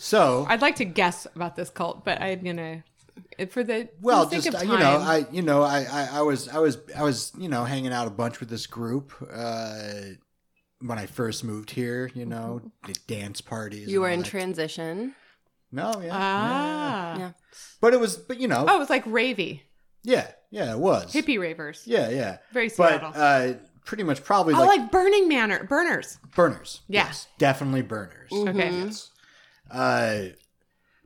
[0.00, 2.84] So, I'd like to guess about this cult, but I'm gonna
[3.50, 4.98] for the well, for the just of uh, you know.
[4.98, 8.06] I you know, I, I I was I was I was you know hanging out
[8.06, 9.12] a bunch with this group.
[9.32, 9.90] Uh,
[10.80, 13.88] when I first moved here, you know, the dance parties.
[13.88, 14.28] You were in that.
[14.28, 15.14] transition.
[15.70, 16.12] No, yeah, yeah, yeah.
[16.14, 17.32] ah, Yeah.
[17.80, 19.60] but it was, but you know, oh, it was like ravey
[20.08, 21.82] yeah, yeah, it was hippie ravers.
[21.84, 23.12] Yeah, yeah, Very but Seattle.
[23.14, 23.52] uh,
[23.84, 26.18] pretty much probably oh, like, like Burning Manor burners.
[26.34, 26.80] burners.
[26.88, 27.06] Yeah.
[27.06, 28.30] Yes, definitely burners.
[28.32, 29.10] Okay, Yes.
[29.70, 30.28] Uh,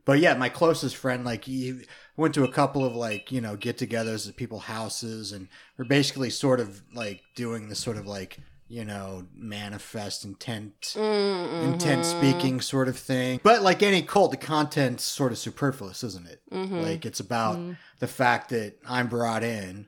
[0.05, 1.81] but yeah, my closest friend, like he
[2.15, 5.47] went to a couple of like you know get-togethers at people's houses, and
[5.77, 11.73] we're basically sort of like doing this sort of like you know manifest intent, mm-hmm.
[11.73, 13.39] intent speaking sort of thing.
[13.43, 16.41] But like any cult, the content's sort of superfluous, isn't it?
[16.51, 16.81] Mm-hmm.
[16.81, 17.73] Like it's about mm-hmm.
[17.99, 19.85] the fact that I'm brought in,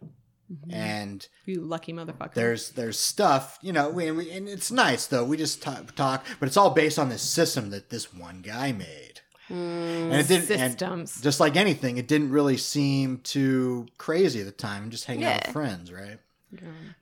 [0.69, 2.33] and You lucky motherfucker.
[2.33, 5.23] there's there's stuff you know we, we, and it's nice though.
[5.23, 8.71] We just talk, talk but it's all based on this system that this one guy
[8.71, 9.21] made.
[9.49, 10.11] Mm.
[10.11, 11.21] And it didn't and Systems.
[11.21, 15.25] just like anything it didn't really seem too crazy at the time I'm just hanging
[15.25, 16.17] out with friends right?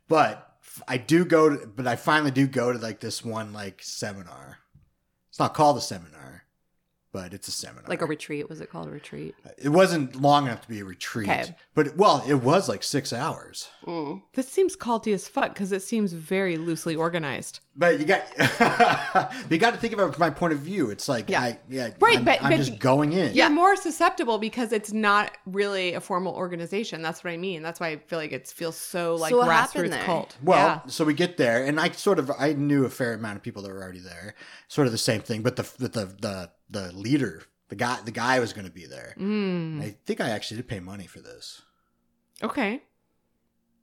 [0.07, 0.52] But f-
[0.87, 4.57] i do go to but i finally do go to like this one like seminar
[5.29, 6.43] it's not called a seminar
[7.11, 8.49] but it's a seminar Like a retreat.
[8.49, 9.35] Was it called a retreat?
[9.59, 11.55] it wasn't long enough to be a retreat Okay.
[11.75, 14.21] but well it was like six hours Mm.
[14.33, 17.59] This seems culty as fuck because it seems very loosely organized.
[17.75, 18.23] But you got
[19.49, 20.91] you got to think about it from my point of view.
[20.91, 21.41] It's like Yeah.
[21.41, 23.33] I yeah Right, I'm, but- I'm but- just going in.
[23.33, 27.01] You're more susceptible because it's not really a formal organization.
[27.01, 27.63] That's what I mean.
[27.63, 30.37] That's why I feel like it feels so like So what grassroots cult.
[30.43, 30.87] Well, yeah.
[30.87, 33.63] so we get there, and I sort of I knew a fair amount of people
[33.63, 34.35] that were already there.
[34.67, 38.11] Sort of the same thing, but the the the the, the leader, the guy, the
[38.11, 39.15] guy was going to be there.
[39.19, 39.81] Mm.
[39.81, 41.61] I think I actually did pay money for this,
[42.43, 42.83] Okay,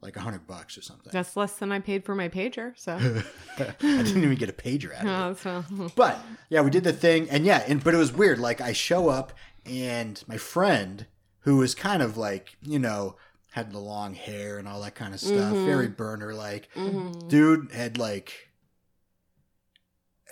[0.02, 1.10] like a hundred bucks or something.
[1.12, 2.72] that's less than I paid for my pager.
[2.76, 2.94] So,
[3.58, 5.50] I didn't even get a pager out of it.
[5.50, 8.38] Oh, so But yeah, we did the thing, and yeah, and but it was weird.
[8.38, 9.32] Like I show up,
[9.66, 11.06] and my friend,
[11.40, 13.16] who was kind of like you know
[13.52, 15.66] had the long hair and all that kind of stuff, mm-hmm.
[15.66, 17.28] very burner like, mm-hmm.
[17.28, 18.50] dude had like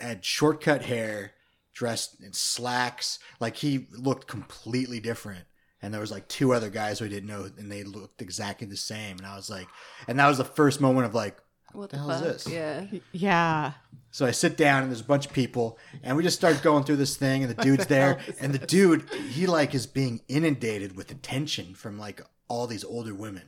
[0.00, 1.32] had shortcut hair,
[1.72, 5.44] dressed in slacks, like he looked completely different.
[5.80, 8.66] And there was like two other guys who I didn't know, and they looked exactly
[8.66, 9.16] the same.
[9.18, 9.68] And I was like,
[10.08, 11.36] and that was the first moment of like,
[11.72, 12.48] What the the, hell is this?
[12.52, 12.84] Yeah.
[13.12, 13.72] yeah.
[14.10, 16.82] So I sit down and there's a bunch of people and we just start going
[16.82, 20.96] through this thing and the dude's there and the dude he like is being inundated
[20.96, 23.42] with attention from like all these older women.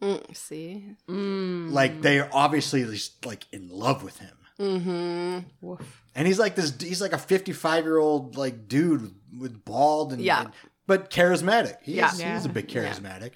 [0.00, 0.84] Mm, see.
[1.08, 4.36] Like they are obviously just like in love with him.
[4.60, 5.38] Mm-hmm.
[5.60, 6.02] Woof.
[6.14, 10.12] And he's like this he's like a 55 year old like dude with, with bald
[10.12, 10.42] and, Yeah.
[10.44, 10.52] and-
[10.86, 11.76] but charismatic.
[11.82, 12.12] He Yeah.
[12.12, 12.82] is, he's a big Yeah.
[12.92, 13.32] charismatic.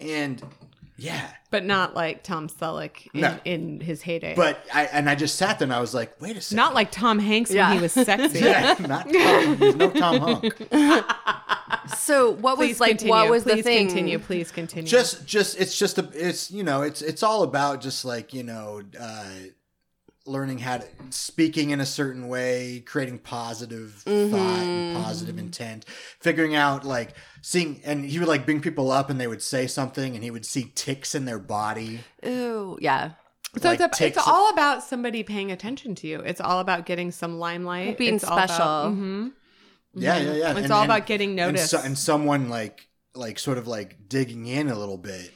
[0.00, 0.42] And
[0.96, 1.28] yeah.
[1.50, 3.38] But not like Tom Selleck in, No.
[3.44, 4.34] in his heyday.
[4.36, 6.56] But I and I just sat there and I was like, wait a second.
[6.56, 7.68] not like Tom Hanks Yeah.
[7.68, 8.38] when he was sexy.
[8.44, 10.66] yeah, not Tom, there's no Tom Hunk.
[11.96, 12.90] So what Please was like?
[12.90, 13.10] continue.
[13.12, 13.86] What was Please the thing?
[13.88, 14.18] continue.
[14.18, 14.86] Please continue.
[14.88, 18.42] just just it's just a it's you know it's it's all about just like you
[18.44, 19.24] know uh
[20.24, 24.30] learning how to speaking in a certain way creating positive mm-hmm.
[24.30, 25.46] thought and positive mm-hmm.
[25.46, 25.84] intent
[26.20, 29.66] figuring out like seeing and he would like bring people up and they would say
[29.66, 33.12] something and he would see ticks in their body Ooh, yeah.
[33.58, 36.20] So like, it's, a, it's all about somebody paying attention to you.
[36.20, 37.98] It's all about getting some limelight.
[37.98, 38.66] Being it's all about- special.
[38.66, 39.32] Mhm.
[39.94, 40.58] yeah yeah yeah mm-hmm.
[40.58, 41.74] It's all about getting noticed.
[41.74, 45.30] and, so, and someone like like sort of like digging in a little bit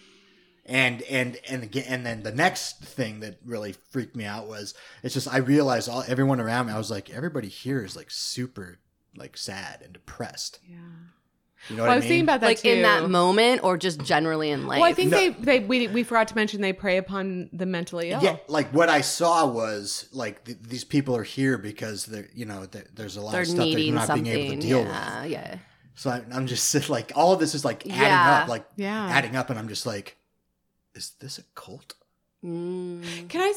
[0.68, 4.74] and and and again and then the next thing that really freaked me out was
[5.02, 8.10] it's just i realized all everyone around me i was like everybody here is like
[8.10, 8.78] super
[9.16, 10.76] like sad and depressed Yeah.
[11.68, 12.68] you know Well, what I i was mean thinking about that Like too.
[12.68, 14.80] in that moment, or just generally in life.
[14.80, 15.16] Well, I think No.
[15.18, 18.20] they, they we, we forgot to mention they prey upon the mentally ill.
[18.22, 22.44] yeah like what i saw was like th- these people are here because they're you
[22.44, 24.24] know th- there's a lot they're of stuff they're needing not something.
[24.24, 25.58] being able to deal with yeah, yeah.
[25.94, 28.40] so I, i'm just like all of this is like adding Yeah.
[28.42, 29.06] up like Yeah.
[29.10, 30.16] adding up and i'm just like
[30.96, 31.94] is this a cult
[32.44, 33.28] Mm.
[33.28, 33.52] Can I?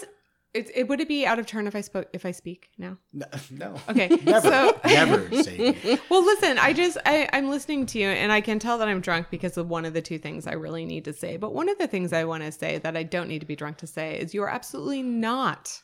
[0.53, 2.97] It, it would it be out of turn if I spoke if I speak now?
[3.13, 3.75] no, no.
[3.87, 4.07] Okay.
[4.23, 6.57] never So never say well, listen.
[6.57, 9.57] I just I, I'm listening to you, and I can tell that I'm drunk because
[9.57, 11.37] of one of the two things I really need to say.
[11.37, 13.55] But one of the things I want to say that I don't need to be
[13.55, 15.81] drunk to say is you are absolutely not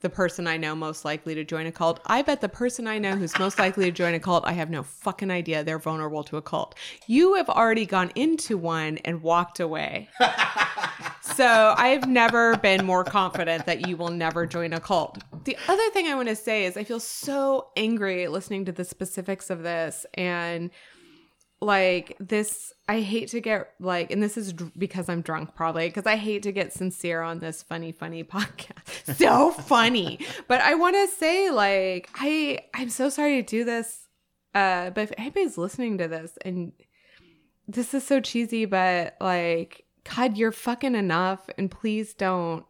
[0.00, 2.00] the person I know most likely to join a cult.
[2.06, 4.70] I bet the person I know who's most likely to join a cult, I have
[4.70, 6.74] no fucking idea they're vulnerable to a cult.
[7.06, 10.08] You have already gone into one and walked away.
[11.22, 15.18] So I've never been more confident that you will never join a cult.
[15.44, 18.84] The other thing I want to say is I feel so angry listening to the
[18.84, 20.70] specifics of this and
[21.60, 25.88] like this I hate to get like and this is dr- because I'm drunk probably
[25.88, 29.16] because I hate to get sincere on this funny funny podcast.
[29.16, 30.20] So funny.
[30.48, 34.08] But I want to say like I I'm so sorry to do this
[34.54, 36.72] uh but if anybody's listening to this and
[37.68, 39.84] this is so cheesy but like
[40.14, 42.64] god you're fucking enough and please don't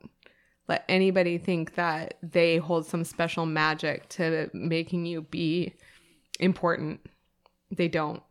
[0.68, 5.72] let anybody think that they hold some special magic to making you be
[6.38, 7.00] important
[7.70, 8.22] they don't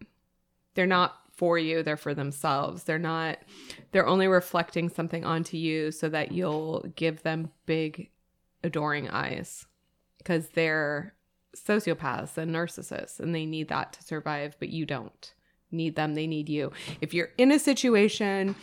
[0.80, 3.38] they're not for you they're for themselves they're not
[3.92, 8.10] they're only reflecting something onto you so that you'll give them big
[8.64, 9.66] adoring eyes
[10.18, 11.14] because they're
[11.56, 15.34] sociopaths and narcissists, and they need that to survive, but you don't
[15.72, 16.16] need them.
[16.16, 16.72] They need you.
[17.02, 18.56] If you're in a situation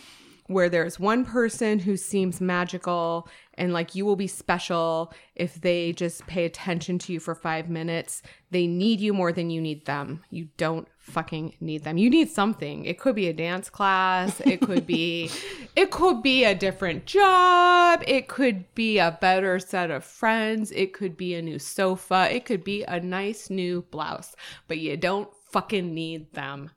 [0.47, 5.93] where there's one person who seems magical and like you will be special if they
[5.93, 9.87] just pay attention to you for five minutes, they need you more than you need
[9.87, 10.23] them.
[10.31, 11.97] You don't fucking need them.
[11.97, 12.85] You need something.
[12.85, 14.41] It could be a dance class.
[14.41, 15.31] It could be,
[15.77, 18.03] it could be a different job.
[18.07, 20.73] It could be a better set of friends.
[20.73, 22.29] It could be a new sofa.
[22.31, 24.35] It could be a nice new blouse,
[24.69, 26.71] but you don't fucking need them.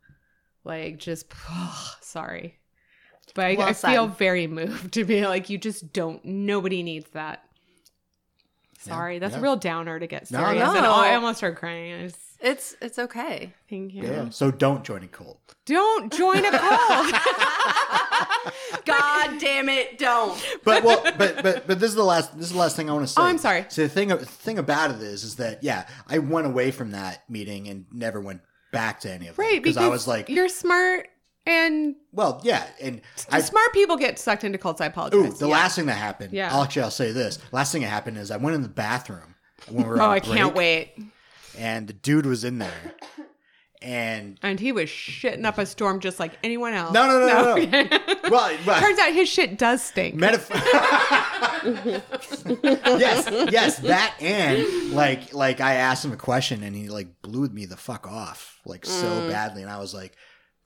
[0.64, 1.26] Like, just,
[2.02, 2.60] sorry.
[3.34, 7.10] But I, Well I feel very moved to be like, you just don't, nobody needs
[7.12, 7.44] that.
[8.80, 9.40] Sorry, that's yeah.
[9.40, 10.64] a real downer to get No, serious.
[10.64, 10.78] no.
[10.78, 11.94] And I almost started crying.
[11.94, 13.54] I just, It's it's okay.
[13.70, 14.04] thank you.
[14.04, 14.30] Yeah.
[14.30, 15.40] So don't join a cult.
[15.66, 17.14] Don't join a cult.
[18.86, 20.42] God damn it, don't.
[20.64, 22.94] But well, but but but this is the last this is the last thing I
[22.94, 23.22] want to say.
[23.22, 23.66] Oh, I'm sorry.
[23.68, 26.92] So the thing the thing about it is is that yeah, I went away from
[26.92, 30.30] that meeting and never went back to any of them right, because I was like,
[30.30, 31.10] you're smart
[31.46, 34.82] and well, yeah, and I smart people get sucked into cults.
[34.82, 35.40] I Ooh, apologize.
[35.40, 36.32] the last thing that happened.
[36.32, 36.54] Yeah.
[36.54, 37.40] I'll actually I'll say this.
[37.52, 39.36] Last thing that happened is I went in the bathroom
[39.68, 40.94] when we were oh, on I break, can't wait.
[41.58, 42.94] And the dude was in there,
[43.82, 46.94] and And he was shitting up a storm just like anyone else.
[46.94, 47.56] no, no, no, no.
[47.56, 47.62] no.
[47.64, 48.30] Okay.
[48.30, 50.16] well, well Turns out his shit does stink.
[50.16, 50.50] Metaph-
[53.00, 57.48] yes, yes, that and like like I asked him a question and he like blew
[57.50, 59.30] me the fuck off like so mm.
[59.30, 60.16] badly and I was like,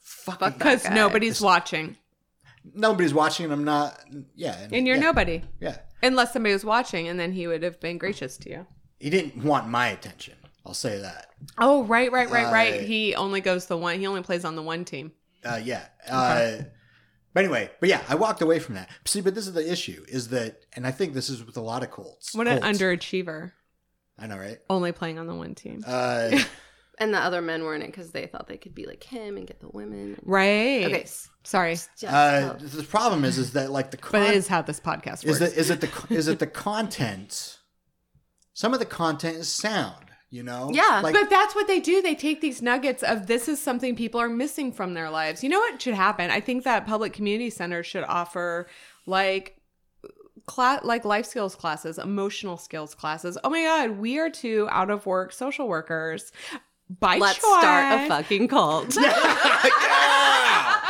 [0.02, 0.94] fuck, Fuck Because guy.
[0.94, 1.98] nobody's watching.
[2.74, 4.00] nobody's watching and I'm not
[4.36, 5.44] yeah And you're yeah, nobody.
[5.60, 8.68] yeah Unless somebody was watching and then he would have been gracious to you.
[9.00, 12.74] he didn't want my attention I'll say that Oh, right, right, right, right.
[12.82, 14.00] Uh, He only goes the one.
[14.00, 15.12] He only plays on the one team.
[15.46, 16.58] uh, yeah uh,
[17.34, 20.06] but anyway but yeah I walked away from that see but this is the issue
[20.08, 23.52] is that and I think this is with a lot of Colts What an underachiever.
[24.18, 25.84] I know right Only playing on the one team.
[25.86, 26.38] uh,
[27.00, 29.36] And the other men were in it because they thought they could be like him
[29.36, 30.16] and get the women.
[30.24, 30.86] Right.
[30.86, 31.06] Okay,
[31.44, 31.76] Sorry.
[32.08, 35.26] uh, the problem is is that like the But it con- is how this podcast
[35.26, 35.40] is works.
[35.40, 37.58] that is it the is it the content
[38.54, 41.02] some of the content is sound you know Yeah.
[41.04, 42.02] like but that's what they do.
[42.02, 45.44] They take these nuggets of this is something people are missing from their lives.
[45.44, 46.32] You know what should happen?
[46.32, 48.68] I think that public community centers should offer
[49.06, 49.58] like
[50.48, 53.38] class like life skills classes, emotional skills classes.
[53.44, 56.32] Oh my god, we are two out of work social workers.
[57.00, 57.60] By Let's choice.
[57.60, 58.98] start a fucking cult.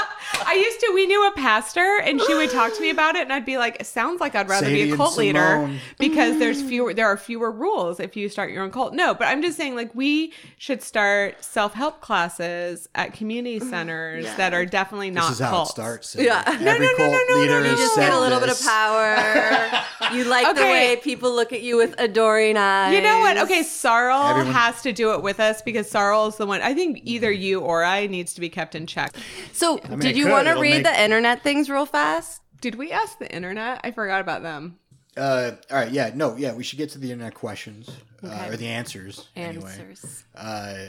[0.53, 0.91] I used to.
[0.93, 3.57] We knew a pastor, and she would talk to me about it, and I'd be
[3.57, 6.93] like, "It sounds like I'd rather Sadie be a cult leader because there's fewer.
[6.93, 9.75] There are fewer rules if you start your own cult." No, but I'm just saying,
[9.75, 13.69] like, we should start self help classes at community mm-hmm.
[13.69, 14.35] centers Yeah.
[14.35, 15.71] that are definitely this not is how cults.
[15.71, 16.43] it starts Yeah.
[16.45, 17.77] Every No, no, no, cult no, no, leader no, has no.
[17.77, 19.83] just said get a little bit of power.
[20.13, 22.93] You like the way people look at you with adoring eyes.
[22.93, 23.37] You know what?
[23.37, 26.61] Okay, Sarl Everyone- has to do it with us because Sarl is the one.
[26.61, 29.15] I think either you or I needs to be kept in check.
[29.53, 30.33] So, mean, did you could.
[30.45, 32.41] Want to read make- the internet things real fast?
[32.61, 33.81] Did we ask the internet?
[33.83, 34.77] I forgot about them.
[35.17, 37.89] uh all right yeah no yeah we should get to the internet questions
[38.23, 40.23] uh, or the answers anyway Answers.
[40.35, 40.85] uh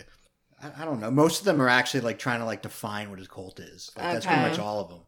[0.63, 3.21] I, I don't know most of them are actually like trying to like define what
[3.21, 5.01] a cult is like, that's pretty much all of them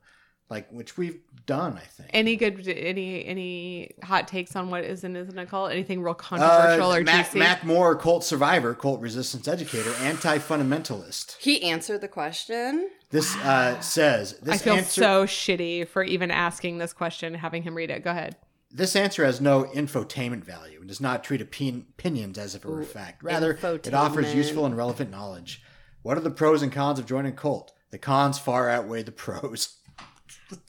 [0.51, 2.69] like which we've done i think Any good?
[2.69, 5.71] Any any hot takes on what is and isn't a cult?
[5.73, 7.39] Anything real controversial uh, or Mac, juicy?
[7.39, 11.37] Mac Moore, cult survivor, cult resistance educator, anti-fundamentalist.
[11.39, 12.91] He answered the question.
[13.11, 15.01] This uh, says this I feel answer.
[15.01, 18.03] so shitty for even asking this question, and having him read it.
[18.03, 18.37] Go ahead.
[18.71, 22.83] This answer has no infotainment value and does not treat opinions as if it were
[22.83, 23.23] fact.
[23.23, 25.63] Rather, it offers useful and relevant knowledge.
[26.03, 27.73] What are the pros and cons of joining a cult?
[27.91, 29.77] The cons far outweigh the pros.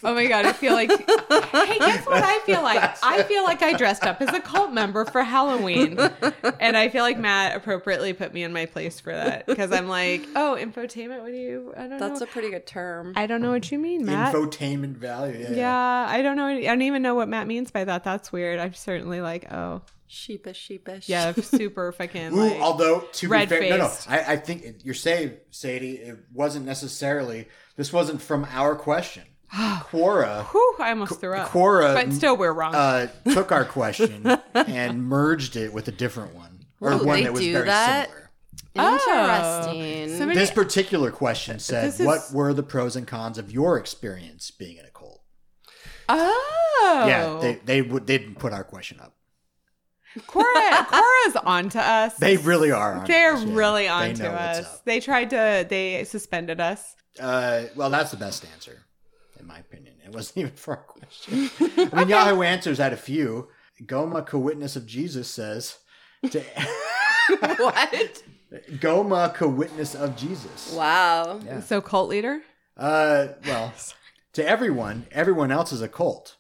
[0.03, 0.89] Oh my god, I feel like.
[0.89, 2.97] hey, guess what I feel like?
[3.03, 5.99] I feel like I dressed up as a cult member for Halloween,
[6.59, 9.87] and I feel like Matt appropriately put me in my place for that because I'm
[9.87, 11.21] like, oh, infotainment.
[11.21, 11.73] What do you?
[11.77, 12.25] I don't That's know.
[12.25, 13.13] a pretty good term.
[13.15, 14.33] I don't know what you mean, Matt.
[14.33, 15.39] Infotainment value.
[15.39, 15.55] Yeah.
[15.55, 16.47] yeah, I don't know.
[16.47, 18.03] I don't even know what Matt means by that.
[18.03, 18.59] That's weird.
[18.59, 21.07] I'm certainly like, oh, sheepish, sheepish.
[21.07, 22.33] yeah, super fucking.
[22.33, 24.09] Ooh, like, although to be fair, no, no, red-faced.
[24.09, 27.47] I, I think you're saying, Sadie, it wasn't necessarily.
[27.75, 29.23] This wasn't from our question.
[29.53, 31.49] Quora Whew, I almost threw up.
[31.49, 32.75] Quora, but still, we're wrong.
[32.75, 37.23] uh, took our question and merged it with a different one, or Ooh, one they
[37.23, 38.09] that was do very that?
[38.09, 38.23] similar.
[38.75, 40.13] Interesting.
[40.13, 40.17] Oh.
[40.17, 44.51] Somebody- This particular question said, is- "What were the pros and cons of your experience
[44.51, 45.21] being in a cult?"
[46.09, 49.13] oh, Yeah, they they would they didn't put our question up.
[50.27, 52.15] Quora, Quora's onto us.
[52.15, 52.95] They really are.
[52.99, 53.53] onto They're us, yeah.
[53.55, 54.81] really They onto know what's us.
[54.85, 55.65] They tried to.
[55.69, 56.95] They suspended us.
[57.19, 58.86] Uh, well, that's the best answer, in my opinion.
[60.07, 61.49] It wasn't even for a question.
[61.93, 63.49] I mean, Yahoo Answers had a few.
[63.83, 65.77] Goma, co-witness of Jesus, says
[66.31, 66.39] to
[67.39, 68.23] what?
[68.79, 70.73] Goma, co-witness of Jesus.
[70.73, 71.39] Wow.
[71.45, 71.59] Yeah.
[71.59, 72.41] So cult leader.
[72.75, 73.73] Uh, well,
[74.33, 76.37] to everyone, everyone else is a cult.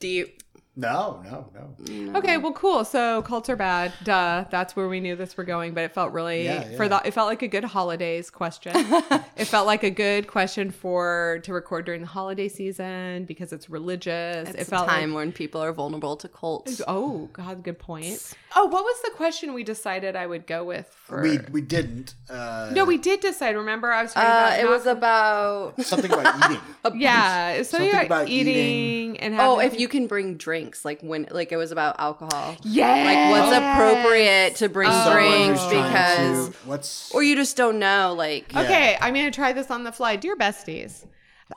[0.00, 0.42] Deep.
[0.76, 2.18] No, no, no.
[2.18, 2.84] Okay, well, cool.
[2.84, 3.92] So cults are bad.
[4.02, 4.44] Duh.
[4.50, 7.00] That's where we knew this were going, but it felt really Yeah, for yeah.
[7.00, 7.08] the.
[7.08, 8.72] It felt like a good holidays question.
[9.36, 13.70] it felt like a good question for to record during the holiday season because it's
[13.70, 14.48] religious.
[14.48, 15.16] It's it a time like.
[15.16, 16.82] when people are vulnerable to cults.
[16.88, 18.34] Oh God, good point.
[18.56, 21.22] Oh, what was the question we decided I would go with for?
[21.22, 22.14] We we didn't.
[22.28, 23.56] Uh, no, we did decide.
[23.56, 27.00] Remember, I was talking Uh, about it was about something about eating.
[27.00, 27.50] yeah.
[27.50, 29.20] It was something, Something about, about eating, eating.
[29.20, 32.56] and oh, if you can bring drinks, like when, like it was about alcohol.
[32.62, 35.04] yeah, Like what's appropriate to bring Oh.
[35.04, 35.22] Someone
[35.54, 38.14] drinks because, to, what's or you just don't know.
[38.16, 38.62] Like, Yeah.
[38.62, 40.16] Okay, I'm going to try this on the fly.
[40.16, 41.04] Dear besties,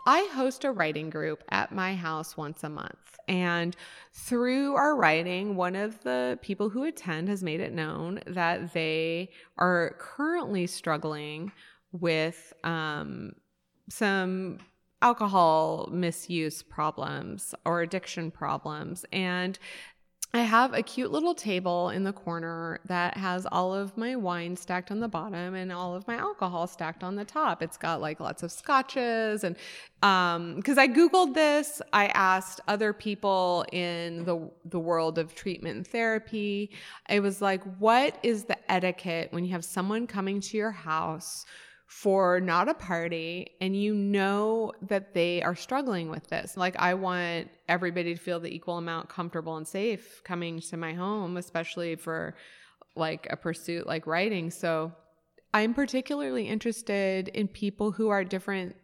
[0.06, 3.18] I host a writing group at my house once a month.
[3.28, 3.76] And
[4.14, 9.32] through our writing, one of the people who attend has made it known that they
[9.58, 11.52] are currently struggling
[11.92, 13.34] with um,
[13.90, 14.60] some
[15.02, 19.06] alcohol misuse problems or addiction problems.
[19.12, 19.60] And
[20.34, 24.58] I have a cute little table in the corner that has all of my wine
[24.58, 27.64] stacked on the bottom and all of my alcohol stacked on the top.
[27.64, 29.56] It's got like lots of scotches and
[30.04, 35.78] um cuz I googled this, I asked other people in the the world of treatment
[35.78, 36.72] and therapy.
[37.08, 41.46] I was like, what is the etiquette when you have someone coming to your house
[41.88, 46.58] for not a party and you know that they are struggling with this.
[46.58, 50.94] Like I want everybody to feel the equal amount comfortable and safe coming to my
[50.94, 52.36] home, especially for
[52.98, 54.52] like a pursuit like writing.
[54.52, 54.92] So
[55.54, 58.76] I'm particularly interested in people who are different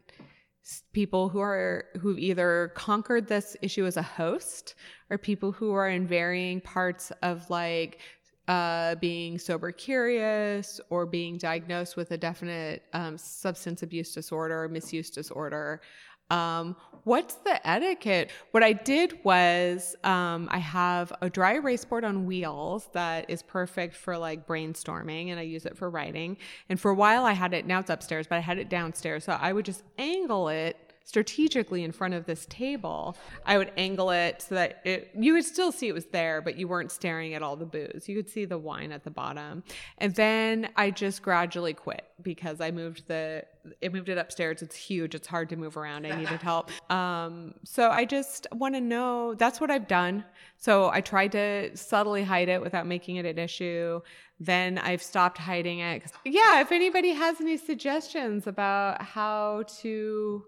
[0.93, 4.75] people who are who've either conquered this issue as a host
[5.09, 7.99] or people who are in varying parts of like
[8.47, 14.69] uh, being sober curious or being diagnosed with a definite um, substance abuse disorder or
[14.69, 15.81] misuse disorder.
[16.29, 18.31] Um, what's the etiquette?
[18.51, 23.43] What I did was um, I have a dry erase board on wheels that is
[23.43, 26.37] perfect for like brainstorming and I use it for writing.
[26.69, 29.25] And for a while I had it, now it's upstairs, but I had it downstairs.
[29.25, 33.17] So I would just angle it strategically in front of this table.
[33.45, 36.57] I would angle it so that it you would still see it was there, but
[36.57, 38.07] you weren't staring at all the booze.
[38.07, 39.63] You could see the wine at the bottom.
[39.97, 43.45] And then I just gradually quit because I moved the
[43.81, 44.61] it moved it upstairs.
[44.61, 45.15] It's huge.
[45.15, 46.05] It's hard to move around.
[46.05, 46.71] I needed help.
[46.89, 49.33] Um, so I just want to know.
[49.33, 50.23] That's what I've done.
[50.57, 54.01] So I tried to subtly hide it without making it an issue.
[54.39, 56.03] Then I've stopped hiding it.
[56.23, 60.45] Yeah, if anybody has any suggestions about how to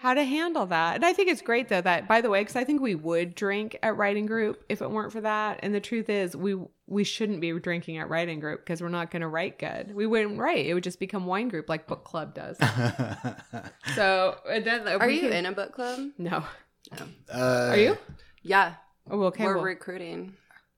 [0.00, 0.94] how to handle that.
[0.96, 3.34] And I think it's great though that by the way, because I think we would
[3.34, 5.60] drink at writing group if it weren't for that.
[5.62, 9.10] And the truth is we we shouldn't be drinking at writing group because we're not
[9.10, 9.94] going to write good.
[9.94, 10.66] We wouldn't write.
[10.66, 12.56] It would just become wine group like book club does.
[13.94, 16.10] so and then are you in a book club?
[16.18, 16.44] No.
[16.92, 17.98] uh, Are you?
[18.42, 18.74] Yeah,
[19.10, 19.44] Oh, okay.
[19.44, 20.34] we're well- recruiting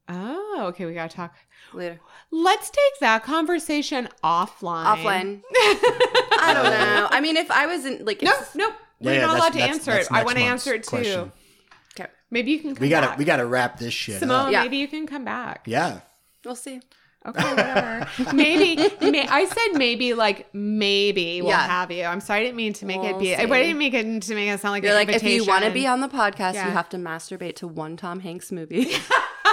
[0.08, 0.86] oh, okay.
[0.86, 1.34] We gotta talk.
[1.72, 2.00] later.
[2.32, 4.84] Let's take that conversation offline.
[4.86, 5.42] Offline.
[5.52, 7.08] I don't know.
[7.10, 8.74] I mean, if I was in like, No, it's- nope.
[9.00, 10.12] Yeah, We're yeah, not that's- allowed to that's- answer that's it.
[10.12, 10.88] I want to answer it too.
[10.90, 11.32] question.
[11.98, 13.18] okay, Maybe you can come We gotta back.
[13.18, 14.52] we gotta wrap this shit Simone, up.
[14.52, 14.62] Yeah.
[14.62, 15.62] maybe you can come back.
[15.66, 16.00] Yeah.
[16.44, 16.80] we'll see.
[17.26, 18.08] Okay, whatever.
[18.34, 18.76] maybe
[19.10, 21.66] may, I said maybe like maybe we'll Yeah.
[21.66, 22.04] have you.
[22.04, 23.34] I'm sorry, I didn't mean to make We'll it be.
[23.36, 25.64] I didn't make it to make it sound like You're an like, if you want
[25.64, 26.66] to be on the podcast, Yeah.
[26.66, 28.92] you have to masturbate to one Tom Hanks movie.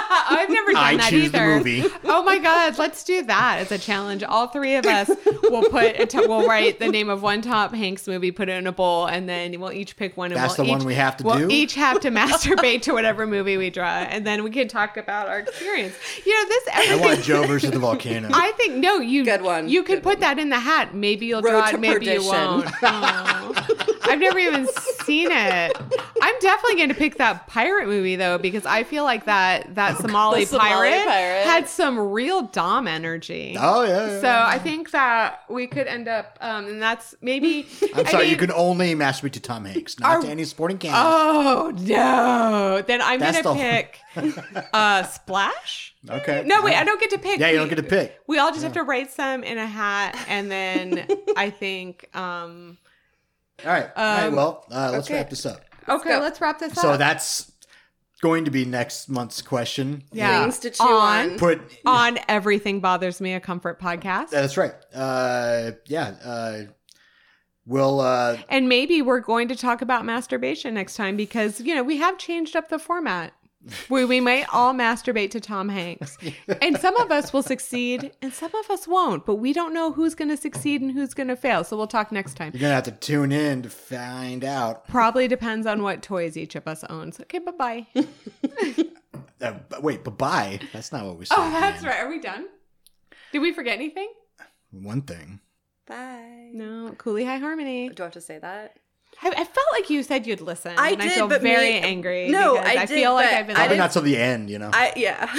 [0.30, 1.56] I've never done I that choose the either.
[1.58, 1.84] movie.
[2.04, 4.22] Oh my god, let's do that as a challenge.
[4.22, 5.08] All three of us
[5.42, 8.52] will put a t- we'll write the name of one Tom Hanks movie, put it
[8.52, 10.32] in a bowl, and then we'll each pick one.
[10.32, 11.48] And That's we'll the one each- we have to we'll do?
[11.50, 15.28] each have to masturbate to whatever movie we draw, and then we can talk about
[15.28, 15.94] our experience.
[16.24, 18.28] You know, this I want Joe versus the volcano.
[18.32, 19.68] I think no, you Good one.
[19.68, 20.94] You could Good put that in the hat.
[20.94, 21.80] Maybe you'll Road draw it.
[21.80, 22.66] Maybe you won't.
[22.82, 23.94] Oh.
[24.08, 24.66] I've never even
[25.04, 25.76] seen it.
[26.22, 29.96] I'm definitely going to pick that pirate movie though because I feel like that that
[30.00, 31.46] Somali, The Somali pirate, pirate.
[31.46, 33.56] had some real dom energy.
[33.58, 34.06] oh yeah.
[34.06, 34.46] yeah, So yeah.
[34.46, 37.66] I think that we could end up, um, and that's maybe.
[37.94, 40.78] I'm I sorry, you can only masturbate to Tom Hanks, not Are- to any sporting
[40.78, 41.04] candidates.
[41.06, 42.82] Oh no!
[42.86, 44.00] Then I'm That's gonna the- pick
[44.72, 45.94] uh, Splash.
[46.08, 46.42] okay.
[46.46, 47.38] No, wait, I don't get to pick.
[47.40, 48.18] Yeah, you don't get to pick.
[48.26, 51.06] We all just have to write some in a hat, and then
[51.36, 52.08] I think.
[52.16, 52.78] um
[53.64, 53.90] All right.
[53.96, 54.26] All right.
[54.26, 55.14] Um, Well, uh, let's okay.
[55.18, 55.62] wrap this up.
[55.88, 56.20] Okay, go.
[56.20, 56.78] let's wrap this up.
[56.78, 57.50] So that's
[58.20, 60.04] going to be next month's question.
[60.12, 61.38] yeah, Things to chew on on.
[61.38, 61.60] Put.
[61.86, 64.74] on everything bothers me a comfort podcast, That's right.
[64.94, 66.14] Uh, yeah.
[66.24, 66.62] Uh,
[67.66, 68.00] we'll.
[68.00, 71.96] Uh, and maybe we're going to talk about masturbation next time because you know we
[71.98, 73.32] have changed up the format.
[73.88, 76.16] We, we might all masturbate to Tom Hanks.
[76.62, 79.92] And some of us will succeed and some of us won't, but we don't know
[79.92, 81.62] who's going to succeed and who's going to fail.
[81.64, 82.52] So we'll talk next time.
[82.54, 84.86] You're gonna have to tune in to find out.
[84.88, 87.20] Probably depends on what toys each of us owns.
[87.20, 87.86] Okay, bye bye.
[89.40, 90.60] Uh, wait, bye bye.
[90.72, 91.36] That's not what we said.
[91.38, 92.00] oh, that's right.
[92.00, 92.46] Are we done?
[93.32, 94.10] Did we forget anything?
[94.72, 95.38] One thing.
[95.86, 96.50] Bye.
[96.52, 96.92] No.
[96.98, 97.88] Cooley High Harmony.
[97.88, 98.78] Do I have to say that?
[99.22, 100.74] I, I felt like you said you'd listen.
[100.78, 102.28] I and I did, feel but very me- angry.
[102.28, 103.56] No, because I I did, feel like I've been.
[103.56, 104.70] I Probably didn't- not till the end, you know.
[104.72, 105.34] I yeah.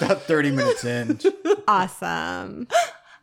[0.00, 1.20] About 30 minutes in.
[1.68, 2.66] awesome.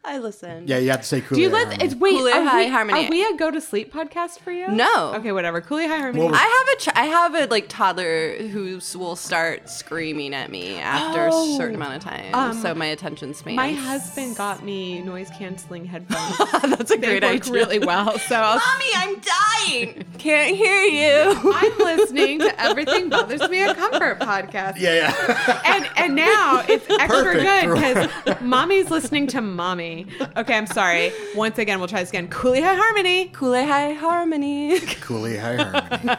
[0.03, 0.63] I listen.
[0.67, 1.35] Yeah, you have to say cool.
[1.35, 1.79] Do you let?
[1.79, 3.05] It's, wait, Cooley are High we, Harmony.
[3.05, 4.67] Are we a go to sleep podcast for you?
[4.67, 5.13] No.
[5.17, 5.61] Okay, whatever.
[5.61, 6.23] Cooley High Harmony.
[6.23, 10.33] What was- I have a ch- I have a like toddler who will start screaming
[10.33, 11.53] at me after Oh.
[11.53, 12.33] a certain amount of time.
[12.33, 13.55] Um, so my attention span.
[13.55, 16.35] My husband got me noise canceling headphones.
[16.77, 17.53] That's a they great work idea.
[17.53, 18.17] really well.
[18.17, 20.03] So I'll, Mommy, I'm dying.
[20.17, 21.39] Can't hear you.
[21.53, 24.79] I'm listening to Everything Bothers Me a Comfort podcast.
[24.79, 25.61] Yeah, yeah.
[25.63, 27.75] And and now it's extra Perfect good
[28.15, 29.90] because mommy's listening to mommy.
[30.37, 31.11] Okay, I'm sorry.
[31.35, 32.27] Once again, we'll try this again.
[32.27, 33.25] Cooley High Harmony.
[33.29, 34.79] Kool-Aid High Harmony.
[34.79, 36.15] Cooley High Harmony.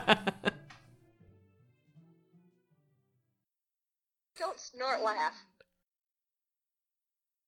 [4.38, 5.34] Don't snort laugh.